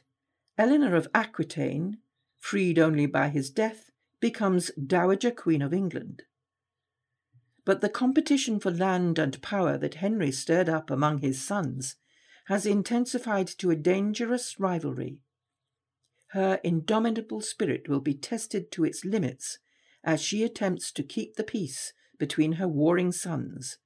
[0.58, 1.96] Eleanor of Aquitaine,
[2.36, 3.90] freed only by his death,
[4.20, 6.24] becomes Dowager Queen of England.
[7.64, 11.96] But the competition for land and power that Henry stirred up among his sons
[12.46, 15.20] has intensified to a dangerous rivalry.
[16.28, 19.58] Her indomitable spirit will be tested to its limits
[20.04, 23.78] as she attempts to keep the peace between her warring sons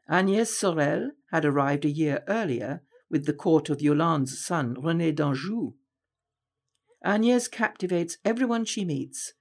[0.09, 5.73] Agnès Sorel had arrived a year earlier with the court of Yolande's son, René d'Anjou.
[7.05, 9.33] Agnès captivates everyone she meets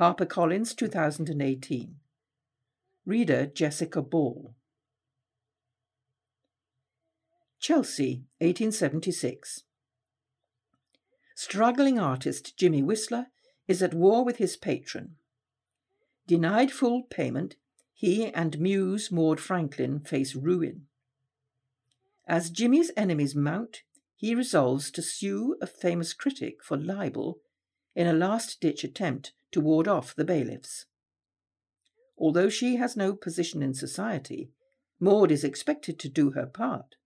[0.00, 1.96] HarperCollins 2018.
[3.04, 4.54] Reader Jessica Ball.
[7.64, 9.62] Chelsea, 1876.
[11.34, 13.28] Struggling artist Jimmy Whistler
[13.66, 15.16] is at war with his patron.
[16.26, 17.56] Denied full payment,
[17.94, 20.88] he and muse Maud Franklin face ruin.
[22.28, 23.80] As Jimmy's enemies mount,
[24.14, 27.38] he resolves to sue a famous critic for libel
[27.94, 30.84] in a last ditch attempt to ward off the bailiffs.
[32.18, 34.50] Although she has no position in society,
[35.00, 36.96] Maud is expected to do her part.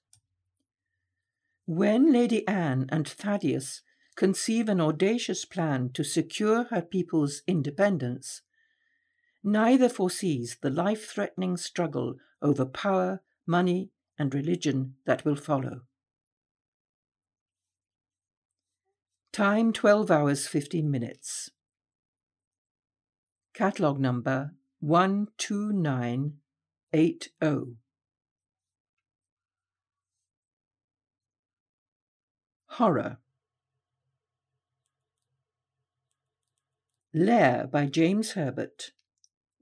[1.65, 3.81] When Lady Anne and Thaddeus
[4.15, 8.43] conceive an audacious plan to secure her people's independence,
[9.43, 13.89] neither foresees the life threatening struggle over power, money,
[14.19, 15.81] and religion that will follow.
[19.35, 21.49] Time 12 hours 15 minutes.
[23.53, 24.51] Catalogue number
[24.81, 27.75] 12980.
[32.67, 33.17] Horror.
[37.13, 38.93] Lair by James Herbert.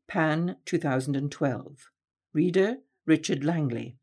[0.07, 1.89] Pan 2012.
[2.31, 2.77] Reader
[3.07, 3.97] Richard Langley.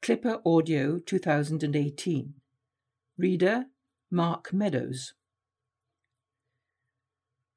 [0.02, 2.34] Clipper Audio 2018.
[3.16, 3.66] Reader
[4.10, 5.14] Mark Meadows.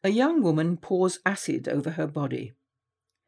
[0.02, 2.54] A young woman pours acid over her body.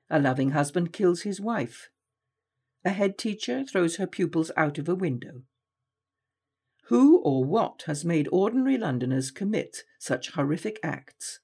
[0.10, 1.90] A loving husband kills his wife.
[2.86, 5.42] A head teacher throws her pupils out of a window.
[6.86, 11.42] Who or what has made ordinary Londoners commit such horrific acts?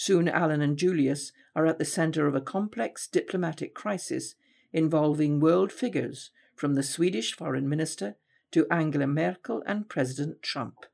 [0.03, 4.33] Soon Alan and Julius are at the centre of a complex diplomatic crisis
[4.73, 8.15] involving world figures from the Swedish Foreign Minister
[8.49, 10.87] to Angela Merkel and President Trump.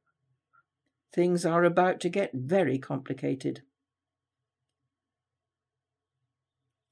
[1.13, 3.61] Things are about to get very complicated.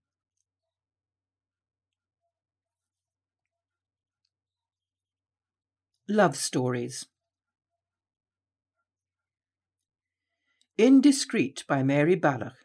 [6.09, 7.05] Love Stories
[10.77, 12.55] Indiscreet by Mary Balogh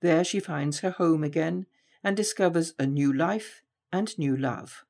[0.00, 1.66] There she finds her home again
[2.02, 3.60] and discovers a new life
[3.92, 4.86] and new love.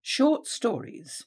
[0.00, 1.26] Short Stories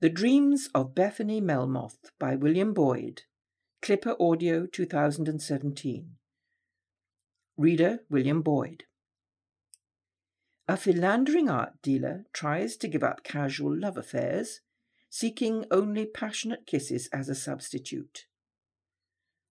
[0.00, 3.22] The Dreams of Bethany Melmoth by William Boyd.
[3.82, 6.10] Clipper Audio 2017.
[7.56, 8.84] Reader William Boyd.
[10.68, 14.60] A philandering art dealer tries to give up casual love affairs,
[15.08, 18.26] seeking only passionate kisses as a substitute.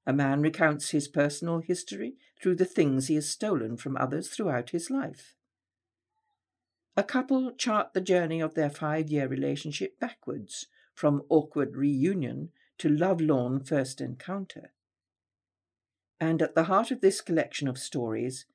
[0.05, 4.69] A man recounts his personal history through the things he has stolen from others throughout
[4.69, 5.33] his life.
[6.95, 12.49] A couple chart the journey of their five year relationship backwards, from awkward reunion
[12.79, 14.73] to love-lorn first encounter.
[16.19, 18.47] And at the heart of this collection of stories,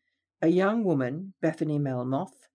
[0.43, 2.49] a young woman, Bethany Melmoth,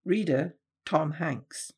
[0.04, 1.72] Reader Tom Hanks.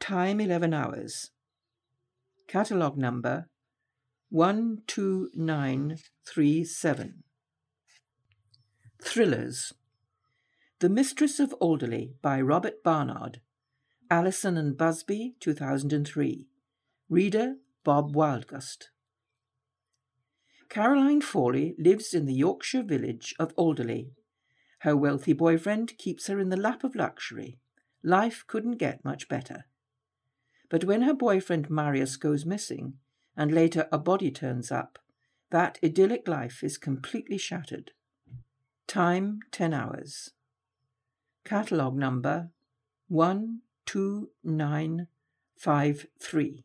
[0.00, 1.30] Time 11 hours.
[2.48, 3.50] Catalogue number
[4.30, 7.22] 12937.
[9.02, 9.74] Thrillers.
[10.78, 13.42] The Mistress of Alderley by Robert Barnard.
[14.10, 16.46] Allison and Busby, 2003.
[17.08, 18.88] Reader Bob Wildgust.
[20.68, 24.12] Caroline Fawley lives in the Yorkshire village of Alderley
[24.80, 27.58] her wealthy boyfriend keeps her in the lap of luxury.
[28.02, 29.64] Life couldn't get much better.
[30.68, 32.94] But when her boyfriend Marius goes missing,
[33.36, 34.98] and later a body turns up,
[35.50, 37.92] that idyllic life is completely shattered.
[38.86, 40.30] Time 10 hours.
[41.44, 42.50] Catalogue number
[43.86, 46.64] 12953.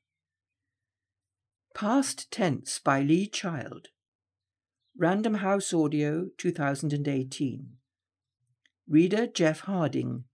[1.75, 3.89] Past Tense by Lee Child.
[4.97, 7.67] Random House Audio 2018.
[8.89, 10.25] Reader Jeff Harding.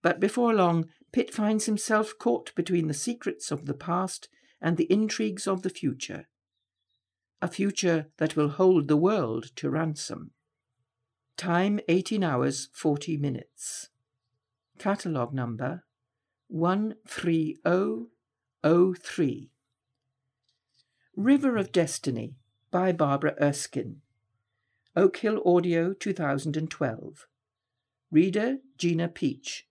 [0.03, 4.29] But before long, Pitt finds himself caught between the secrets of the past
[4.61, 6.27] and the intrigues of the future.
[7.41, 10.29] A future that will hold the world to ransom.
[11.37, 13.89] Time 18 hours 40 minutes.
[14.77, 15.85] Catalogue number
[16.51, 19.49] 13003.
[21.17, 22.35] River of Destiny
[22.69, 24.01] by Barbara Erskine.
[24.95, 27.25] Oak Hill Audio 2012.
[28.11, 29.67] Reader Gina Peach.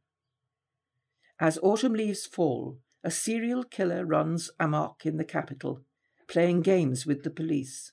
[1.38, 5.82] As autumn leaves fall, a serial killer runs amok in the capital,
[6.28, 7.92] playing games with the police.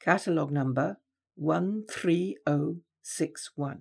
[0.00, 0.98] Catalogue number
[1.38, 3.80] 13061.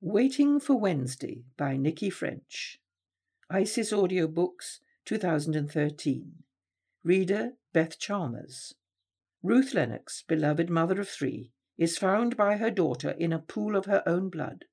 [0.00, 2.78] Waiting for Wednesday by Nikki French.
[3.50, 6.32] ISIS Audiobooks 2013.
[7.02, 8.74] Reader Beth Chalmers.
[9.42, 13.86] Ruth Lennox, beloved mother of three, is found by her daughter in a pool of
[13.86, 14.64] her own blood.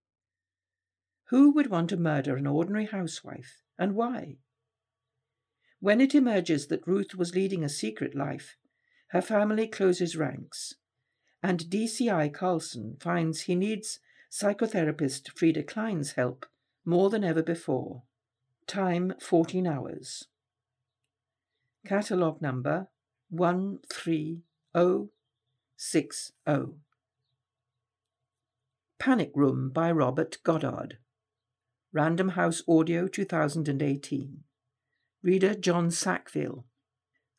[1.31, 4.35] Who would want to murder an ordinary housewife, and why?
[5.79, 8.57] When it emerges that Ruth was leading a secret life,
[9.11, 10.73] her family closes ranks,
[11.41, 16.45] and DCI Karlsson finds he needs psychotherapist Frida Klein's help
[16.83, 18.03] more than ever before.
[18.67, 20.27] Time 14 hours.
[21.85, 22.89] Catalogue number
[23.33, 24.43] 13060.
[28.99, 30.97] Panic Room by Robert Goddard.
[31.93, 34.43] Random House Audio 2018.
[35.23, 36.63] Reader John Sackville.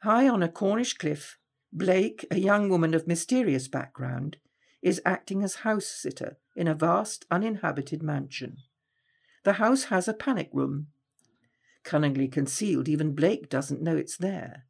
[0.03, 1.39] High on a Cornish cliff,
[1.73, 4.37] Blake, a young woman of mysterious background,
[4.83, 8.59] is acting as house sitter in a vast uninhabited mansion.
[9.45, 10.89] The house has a panic room.
[11.83, 14.67] Cunningly concealed, even Blake doesn't know it's there.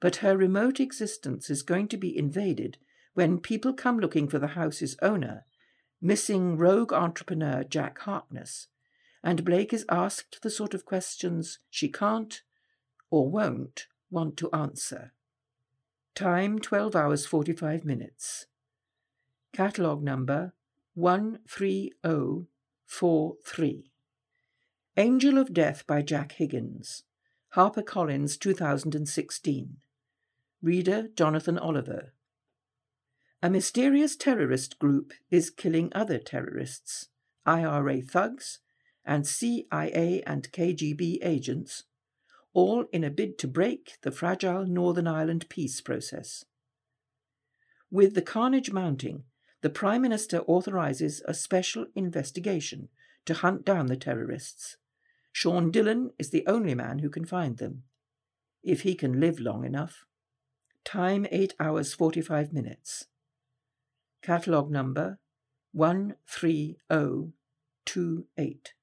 [0.00, 2.78] But her remote existence is going to be invaded
[3.14, 5.46] when people come looking for the house's owner,
[6.00, 8.68] missing rogue entrepreneur Jack Harkness,
[9.22, 12.42] and Blake is asked the sort of questions she can't
[13.10, 15.12] or won't want to answer.
[16.14, 18.46] Time 12 hours 45 minutes.
[19.52, 20.54] Catalogue number
[20.96, 23.90] 13043.
[24.96, 27.04] Angel of Death by Jack Higgins.
[27.54, 29.76] HarperCollins 2016.
[30.62, 32.12] Reader Jonathan Oliver.
[33.42, 37.08] A mysterious terrorist group is killing other terrorists,
[37.46, 38.58] IRA thugs,
[39.10, 41.82] and CIA and KGB agents
[42.52, 46.44] all in a bid to break the fragile Northern Ireland peace process.
[47.90, 49.24] With the carnage mounting,
[49.62, 52.88] the Prime Minister authorises a special investigation
[53.24, 54.76] to hunt down the terrorists.
[55.32, 57.82] Sean Dillon is the only man who can find them,
[58.62, 60.04] if he can live long enough.
[60.84, 63.06] Time 8 hours 45 minutes.
[64.22, 65.18] Catalogue number
[65.74, 68.74] 13028.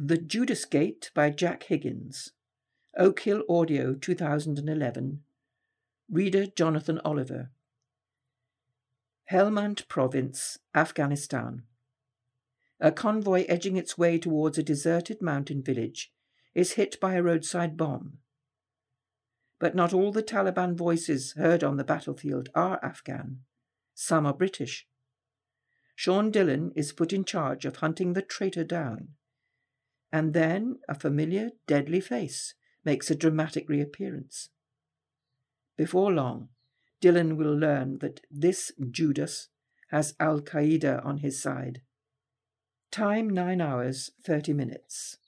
[0.00, 2.30] The Judas Gate by Jack Higgins.
[2.96, 5.24] Oak Hill Audio 2011.
[6.08, 7.50] Reader Jonathan Oliver.
[9.32, 11.62] Helmand Province, Afghanistan.
[12.78, 16.12] A convoy edging its way towards a deserted mountain village
[16.54, 18.18] is hit by a roadside bomb.
[19.58, 23.40] But not all the Taliban voices heard on the battlefield are Afghan.
[23.96, 24.86] Some are British.
[25.96, 29.08] Sean Dillon is put in charge of hunting the traitor down.
[30.12, 32.54] And then a familiar, deadly face
[32.84, 34.48] makes a dramatic reappearance.
[35.76, 36.48] Before long,
[37.00, 39.48] Dillon will learn that this Judas
[39.90, 41.82] has Al Qaeda on his side.
[42.90, 45.18] Time 9 hours 30 minutes.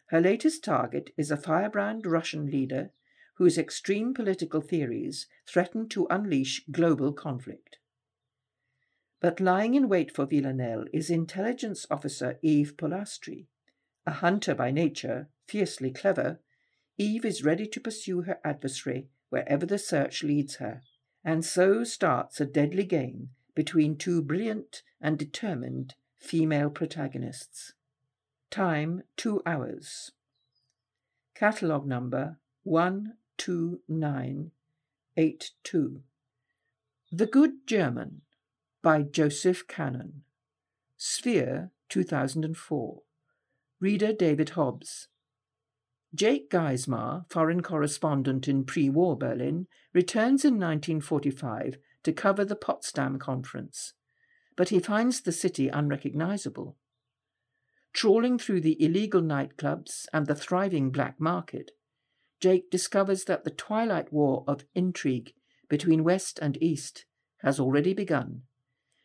[0.07, 2.91] Her latest target is a firebrand Russian leader
[3.35, 7.77] whose extreme political theories threaten to unleash global conflict.
[9.19, 13.47] But lying in wait for Villanelle is intelligence officer Eve Polastri.
[14.05, 16.39] A hunter by nature, fiercely clever,
[16.97, 20.81] Eve is ready to pursue her adversary wherever the search leads her,
[21.23, 27.73] and so starts a deadly game between two brilliant and determined female protagonists.
[28.49, 30.11] Time two hours.
[31.35, 32.37] Catalogue number
[33.41, 36.01] 12982.
[37.11, 38.21] The Good German
[38.83, 40.21] by Joseph Kanon.
[40.95, 43.01] Sphere 2004.
[43.79, 45.07] Reader David Hobbs.
[46.13, 53.17] Jake Geismar, foreign correspondent in pre war Berlin, returns in 1945 to cover the Potsdam
[53.17, 53.93] Conference,
[54.55, 56.77] but he finds the city unrecognizable.
[57.91, 61.71] Trawling through the illegal nightclubs and the thriving black market,
[62.41, 65.33] Jake discovers that the twilight war of intrigue
[65.69, 67.05] between West and East
[67.37, 68.41] has already begun,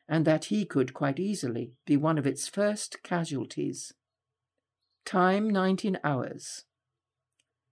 [0.08, 3.92] and that he could quite easily be one of its first casualties.
[5.04, 6.64] Time 19 hours.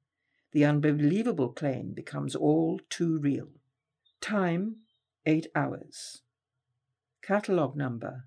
[0.53, 3.49] the unbelievable claim becomes all too real.
[4.21, 4.81] Time
[5.27, 6.23] 8 hours.
[7.23, 8.25] Catalogue number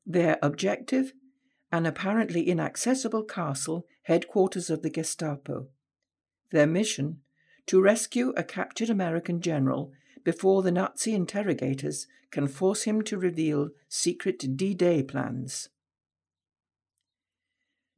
[0.04, 1.14] Their objective?
[1.72, 5.68] An apparently inaccessible castle, headquarters of the Gestapo.
[6.50, 7.22] Their mission?
[7.68, 9.92] To rescue a captured American general
[10.22, 15.70] before the Nazi interrogators can force him to reveal secret D Day plans.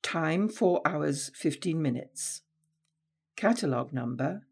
[0.03, 2.43] Time 4 hours 15 minutes.
[3.35, 4.45] Catalogue number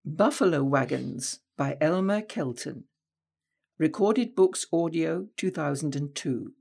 [0.06, 2.86] Buffalo Wagons by Elmer Kelton.
[3.78, 6.54] Recorded Books Audio 2002.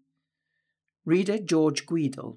[1.07, 2.36] Reader George Guidall.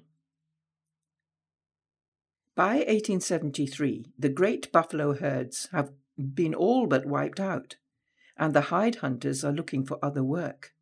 [2.54, 7.76] By 1873, the great buffalo herds have been all but wiped out,
[8.40, 10.72] and the hide hunters are looking for other work.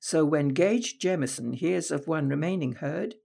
[0.00, 3.16] So when Gage Jemison hears of one remaining herd,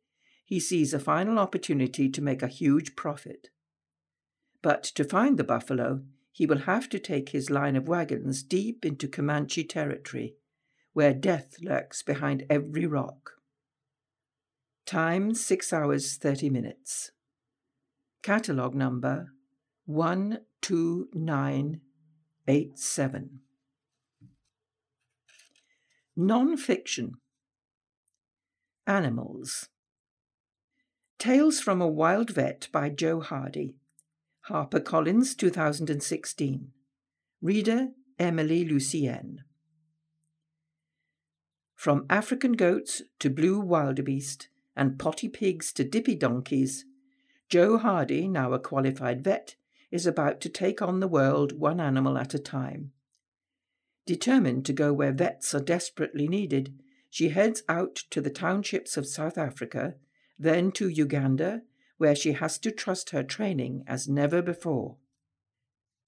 [0.45, 3.48] he sees a final opportunity to make a huge profit.
[4.61, 6.01] But to find the buffalo,
[6.32, 10.35] he will have to take his line of wagons deep into Comanche territory,
[10.92, 13.32] where death lurks behind every rock.
[14.85, 17.11] Time 6 hours 30 minutes.
[18.22, 19.32] Catalogue number
[22.48, 23.42] 12987.
[26.16, 27.11] Non fiction
[28.88, 29.67] Animals
[31.19, 33.76] Tales from a Wild Vet by Joe Hardy.
[34.50, 36.72] HarperCollins 2016.
[37.42, 39.43] Reader Emily Lucienne.
[41.76, 46.85] From African goats to blue wildebeest and potty pigs to dippy donkeys,
[47.50, 49.56] Joe Hardy, now a qualified vet,
[49.91, 52.91] is about to take on the world one animal at a time.
[54.06, 56.74] Determined to go where vets are desperately needed,
[57.09, 59.95] she heads out to the townships of South Africa,
[60.38, 61.61] then to Uganda,
[61.98, 64.98] where she has to trust her training as never before.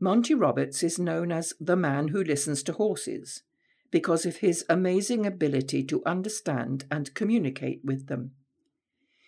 [0.00, 3.44] Monty Roberts is known as the man who listens to horses
[3.92, 8.32] because of his amazing ability to understand and communicate with them.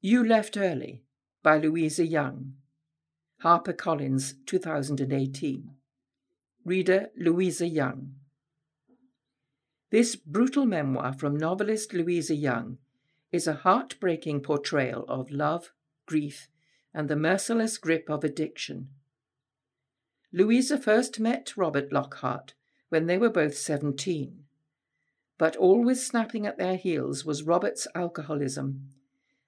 [0.00, 1.02] You Left Early
[1.42, 2.54] by Louisa Young.
[3.42, 5.70] HarperCollins 2018.
[6.64, 8.14] Reader Louisa Young.
[9.90, 12.78] This brutal memoir from novelist Louisa Young
[13.32, 15.72] is a heartbreaking portrayal of love,
[16.06, 16.46] grief,
[16.94, 18.90] and the merciless grip of addiction.
[20.32, 22.54] Louisa first met Robert Lockhart
[22.88, 24.44] when they were both 17.
[25.38, 28.90] But always snapping at their heels was Robert's alcoholism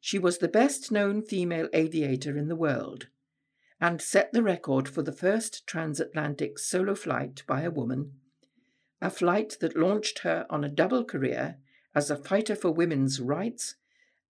[0.00, 3.08] She was the best known female aviator in the world
[3.78, 8.12] and set the record for the first transatlantic solo flight by a woman,
[9.02, 11.58] a flight that launched her on a double career
[11.94, 13.74] as a fighter for women's rights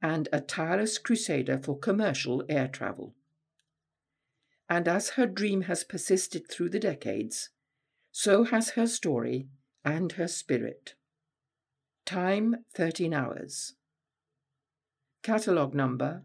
[0.03, 3.15] and a tireless crusader for commercial air travel.
[4.69, 7.51] And as her dream has persisted through the decades,
[8.11, 9.49] so has her story
[9.85, 10.95] and her spirit.
[12.05, 13.75] Time 13 hours.
[15.23, 16.25] Catalogue number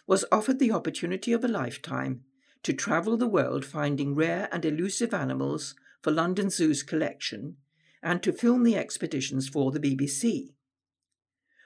[0.08, 2.22] was offered the opportunity of a lifetime
[2.64, 7.58] to travel the world finding rare and elusive animals for London Zoo's collection
[8.02, 10.54] and to film the expeditions for the BBC.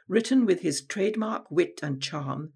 [0.07, 2.53] Written with his trademark wit and charm,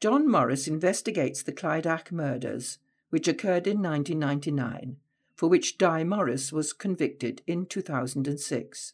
[0.01, 2.78] John Morris investigates the Clydach murders,
[3.11, 4.99] which occurred in 1999,
[5.35, 8.93] for which Dai Morris was convicted in 2006.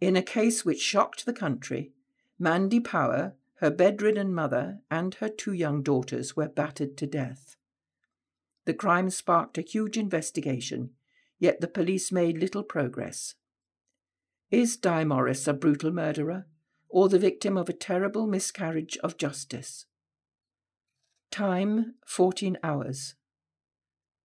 [0.00, 1.90] In a case which shocked the country,
[2.38, 7.56] Mandy Power, her bedridden mother, and her two young daughters were battered to death.
[8.66, 10.90] The crime sparked a huge investigation,
[11.38, 13.34] yet the police made little progress.
[14.50, 16.46] Is Dai Morris a brutal murderer,
[16.88, 19.86] or the victim of a terrible miscarriage of justice?
[21.30, 23.14] Time 14 hours.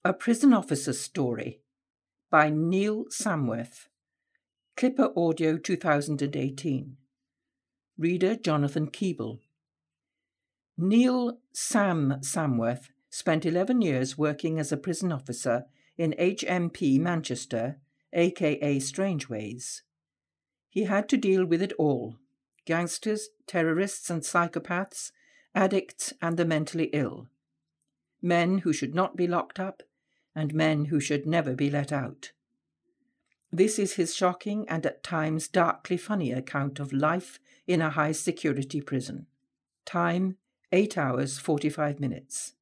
[0.04, 1.62] A Prison Officer's Story
[2.30, 3.88] by Neil Samworth.
[4.76, 6.98] Clipper Audio 2018.
[7.98, 9.40] Reader Jonathan Keeble.
[10.78, 15.66] Neil Sam Samworth spent 11 years working as a prison officer
[15.98, 17.80] in HMP Manchester,
[18.14, 19.84] aka Strangeways.
[20.70, 22.18] He had to deal with it all
[22.66, 25.12] gangsters, terrorists, and psychopaths,
[25.54, 27.28] addicts, and the mentally ill.
[28.22, 29.84] Men who should not be locked up,
[30.36, 32.32] and men who should never be let out.
[33.52, 38.14] This is his shocking and at times darkly funny account of life in a high
[38.14, 39.26] security prison.
[39.86, 40.38] Time
[40.74, 42.54] 8 hours 45 minutes.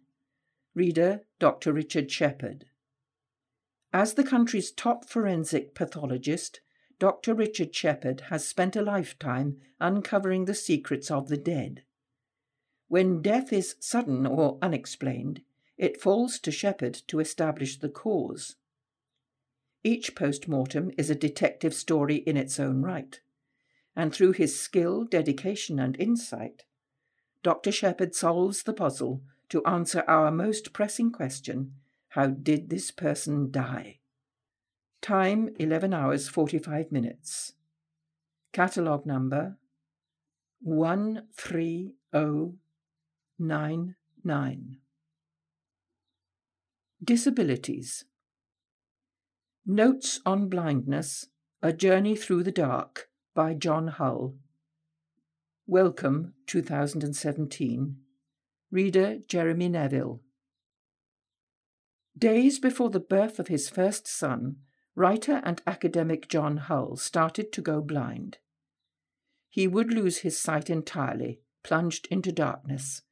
[0.74, 1.74] Reader Dr.
[1.74, 2.64] Richard Shepherd.
[3.92, 6.62] As the country's top forensic pathologist,
[6.98, 7.34] Dr.
[7.34, 11.82] Richard Shepherd has spent a lifetime uncovering the secrets of the dead.
[12.92, 15.40] When death is sudden or unexplained,
[15.78, 18.56] it falls to Shepherd to establish the cause.
[19.82, 23.18] Each post mortem is a detective story in its own right,
[23.96, 26.64] and through his skill, dedication, and insight,
[27.42, 27.72] Dr.
[27.72, 31.72] Shepherd solves the puzzle to answer our most pressing question
[32.08, 34.00] How did this person die?
[35.00, 37.54] Time 11 hours 45 minutes.
[38.52, 39.56] Catalogue number
[42.12, 42.56] oh
[43.38, 44.78] 13099.
[47.02, 48.04] Disabilities.
[49.66, 51.26] Notes on Blindness
[51.62, 54.34] A Journey Through the Dark by John Hull.
[55.66, 57.96] Wellcome 2017.
[58.70, 60.20] Reader Jeremy Neville.
[62.16, 64.56] Days before the birth of his first son,
[64.94, 68.38] writer and academic John Hull started to go blind.
[69.48, 73.02] He would lose his sight entirely, plunged into darkness,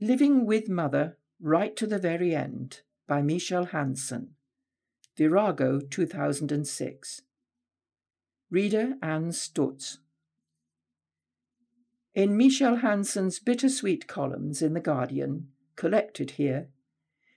[0.00, 4.30] Living with Mother Right to the Very End by Michele Hanson.
[5.18, 7.20] Virago 2006.
[8.50, 9.98] Reader Anne Stutz.
[12.18, 16.66] In Michele Hanson's bittersweet columns in The Guardian, collected here,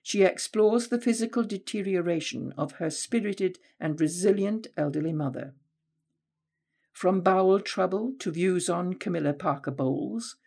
[0.01, 5.53] she explores the physical deterioration of her spirited and resilient elderly mother.
[6.91, 10.37] From bowel trouble to views on Camilla Parker Bowles,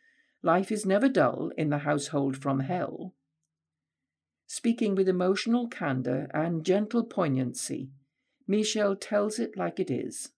[0.43, 3.15] life is never dull in the household from hell.
[4.49, 7.91] Speaking with emotional candour and gentle poignancy,
[8.49, 10.33] Michele tells it like it is,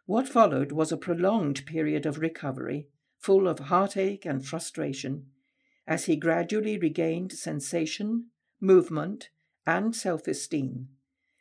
[0.07, 2.88] What followed was a prolonged period of recovery,
[3.19, 5.27] full of heartache and frustration,
[5.85, 9.30] as he gradually regained sensation, movement,
[9.67, 10.90] and self esteem,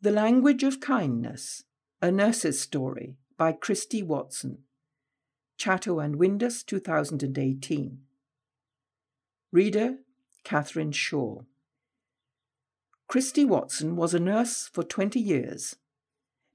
[0.00, 1.64] The Language of Kindness,
[2.00, 4.60] a Nurse's Story by Christie Watson.
[5.58, 7.98] Chatto and Windus, 2018.
[9.52, 9.96] Reader
[10.42, 11.42] Catherine Shaw.
[13.10, 15.74] Christie Watson was a nurse for 20 years,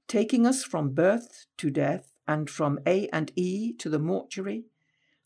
[0.08, 4.64] taking us from birth to death and from A and E to the mortuary.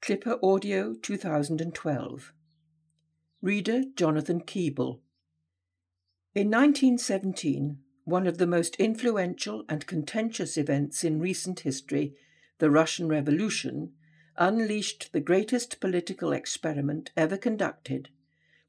[0.00, 2.32] Clipper Audio 2012.
[3.42, 5.00] Reader Jonathan Keeble.
[6.34, 12.14] In 1917, one of the most influential and contentious events in recent history,
[12.58, 13.92] the Russian Revolution,
[14.38, 18.08] unleashed the greatest political experiment ever conducted,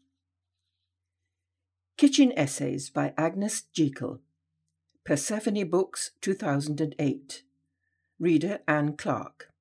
[1.95, 4.19] Kitchen Essays by Agnes Jekyll.
[5.05, 7.43] Persephone Books 2008.
[8.19, 9.53] Reader Anne Clark.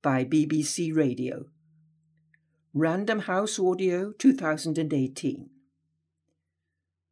[0.00, 1.46] by BBC Radio.
[2.72, 5.50] Random House Audio 2018.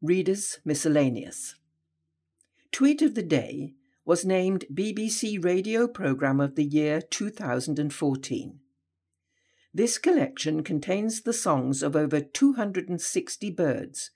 [0.01, 1.55] Readers Miscellaneous.
[2.71, 3.73] Tweet of the Day
[4.05, 8.59] was named BBC Radio Programme of the Year 2014.
[9.73, 14.11] This collection contains the songs of over 260 birds,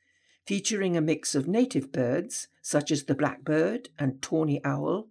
[0.48, 5.10] featuring a mix of native birds, such as the blackbird and tawny owl,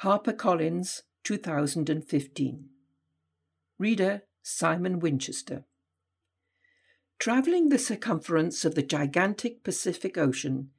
[0.02, 2.70] HarperCollins, 2015.
[3.80, 5.64] Reader Simon Winchester.
[7.18, 10.72] Travelling the circumference of the gigantic Pacific Ocean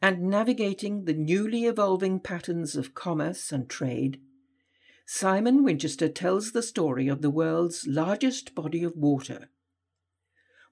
[0.00, 4.18] and navigating the newly evolving patterns of commerce and trade
[5.04, 9.50] Simon Winchester tells the story of the world's largest body of water.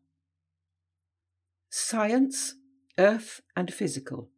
[1.69, 2.55] Science
[2.97, 4.29] Earth and Physical.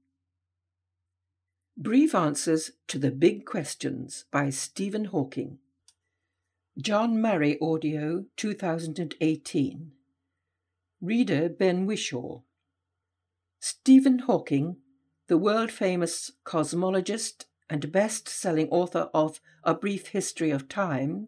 [1.77, 5.59] Brief Answers to the Big Questions by Stephen Hawking.
[6.79, 9.91] John Murray Audio 2018.
[11.01, 12.43] Reader Ben Whishaw.
[13.59, 14.77] Stephen Hawking,
[15.27, 21.27] the world famous cosmologist and best selling author of A Brief History of Time,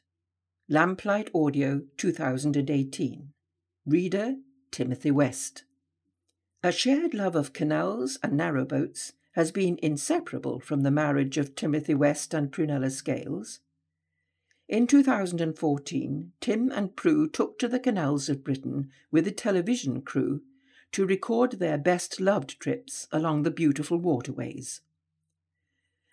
[0.67, 3.35] Lamplight Audio 2018.
[3.85, 4.37] Reader
[4.71, 5.65] Timothy West.
[6.63, 11.93] A shared love of canals and narrowboats has been inseparable from the marriage of Timothy
[11.93, 13.61] West and Prunella Scales.
[14.67, 20.41] In 2014, Tim and Prue took to the canals of Britain with a television crew
[20.93, 24.81] to record their best loved trips along the beautiful waterways.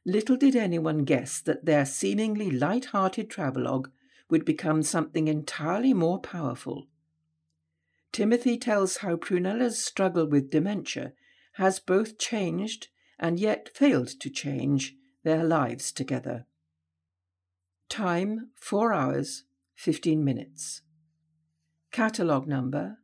[0.06, 3.90] Little did anyone guess that their seemingly light hearted travelogue
[4.32, 6.88] would become something entirely more powerful.
[8.12, 11.14] Timothy tells how Prunella's struggle with dementia
[11.54, 12.88] has both changed
[13.20, 16.48] and yet failed to change their lives together.
[17.90, 19.44] Time 4 hours
[19.76, 20.82] 15 minutes.
[21.92, 23.00] Catalogue number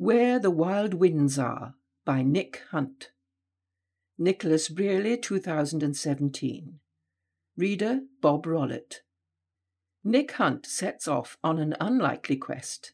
[0.00, 1.74] Where the Wild Winds Are
[2.06, 3.10] by Nick Hunt.
[4.16, 6.78] Nicholas Brearley, 2017.
[7.54, 9.02] Reader Bob Rollitt.
[10.02, 12.92] Nick Hunt sets off on an unlikely quest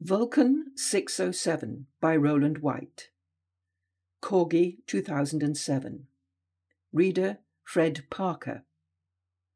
[0.01, 3.11] Vulcan 607 by Roland White.
[4.23, 6.07] Corgi 2007.
[6.93, 8.63] Reader Fred Parker.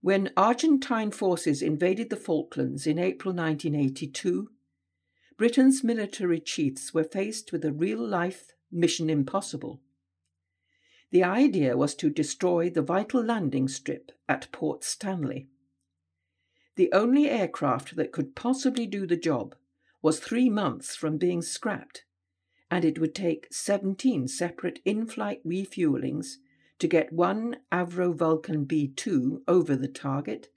[0.01, 4.51] When Argentine forces invaded the Falklands in April 1982,
[5.39, 9.81] Britain's military chiefs were faced with a real life mission impossible.
[11.15, 15.47] The idea was to destroy the vital landing strip at Port Stanley.
[16.75, 19.55] The only aircraft that could possibly do the job
[20.02, 22.05] was three months from being scrapped,
[22.68, 26.39] and it would take 17 separate in flight refuelings
[26.81, 30.49] to get one Avro Vulcan B 2 over the target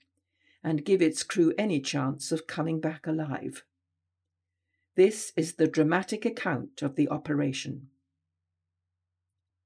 [0.64, 3.62] and give its crew any chance of coming back alive.
[4.96, 7.90] This is the dramatic account of the operation.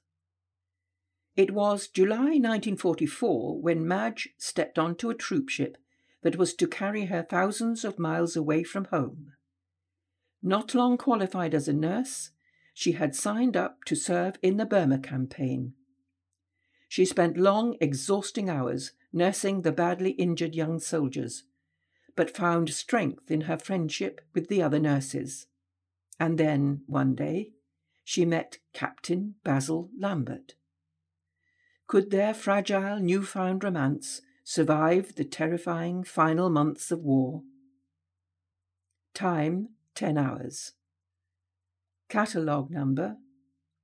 [1.35, 5.75] It was July 1944 when Madge stepped onto a troopship
[6.21, 9.33] that was to carry her thousands of miles away from home.
[10.41, 12.31] Not long qualified as a nurse,
[12.73, 15.73] she had signed up to serve in the Burma campaign.
[16.87, 21.43] She spent long, exhausting hours nursing the badly injured young soldiers
[22.15, 25.47] but found strength in her friendship with the other nurses.
[26.19, 27.51] And then, one day,
[28.03, 30.55] she met Captain Basil Lambert.
[31.87, 37.43] Could their fragile new-found romance survive the terrifying final months of war?
[39.13, 40.73] Time 10 hours.
[42.09, 43.17] Catalogue number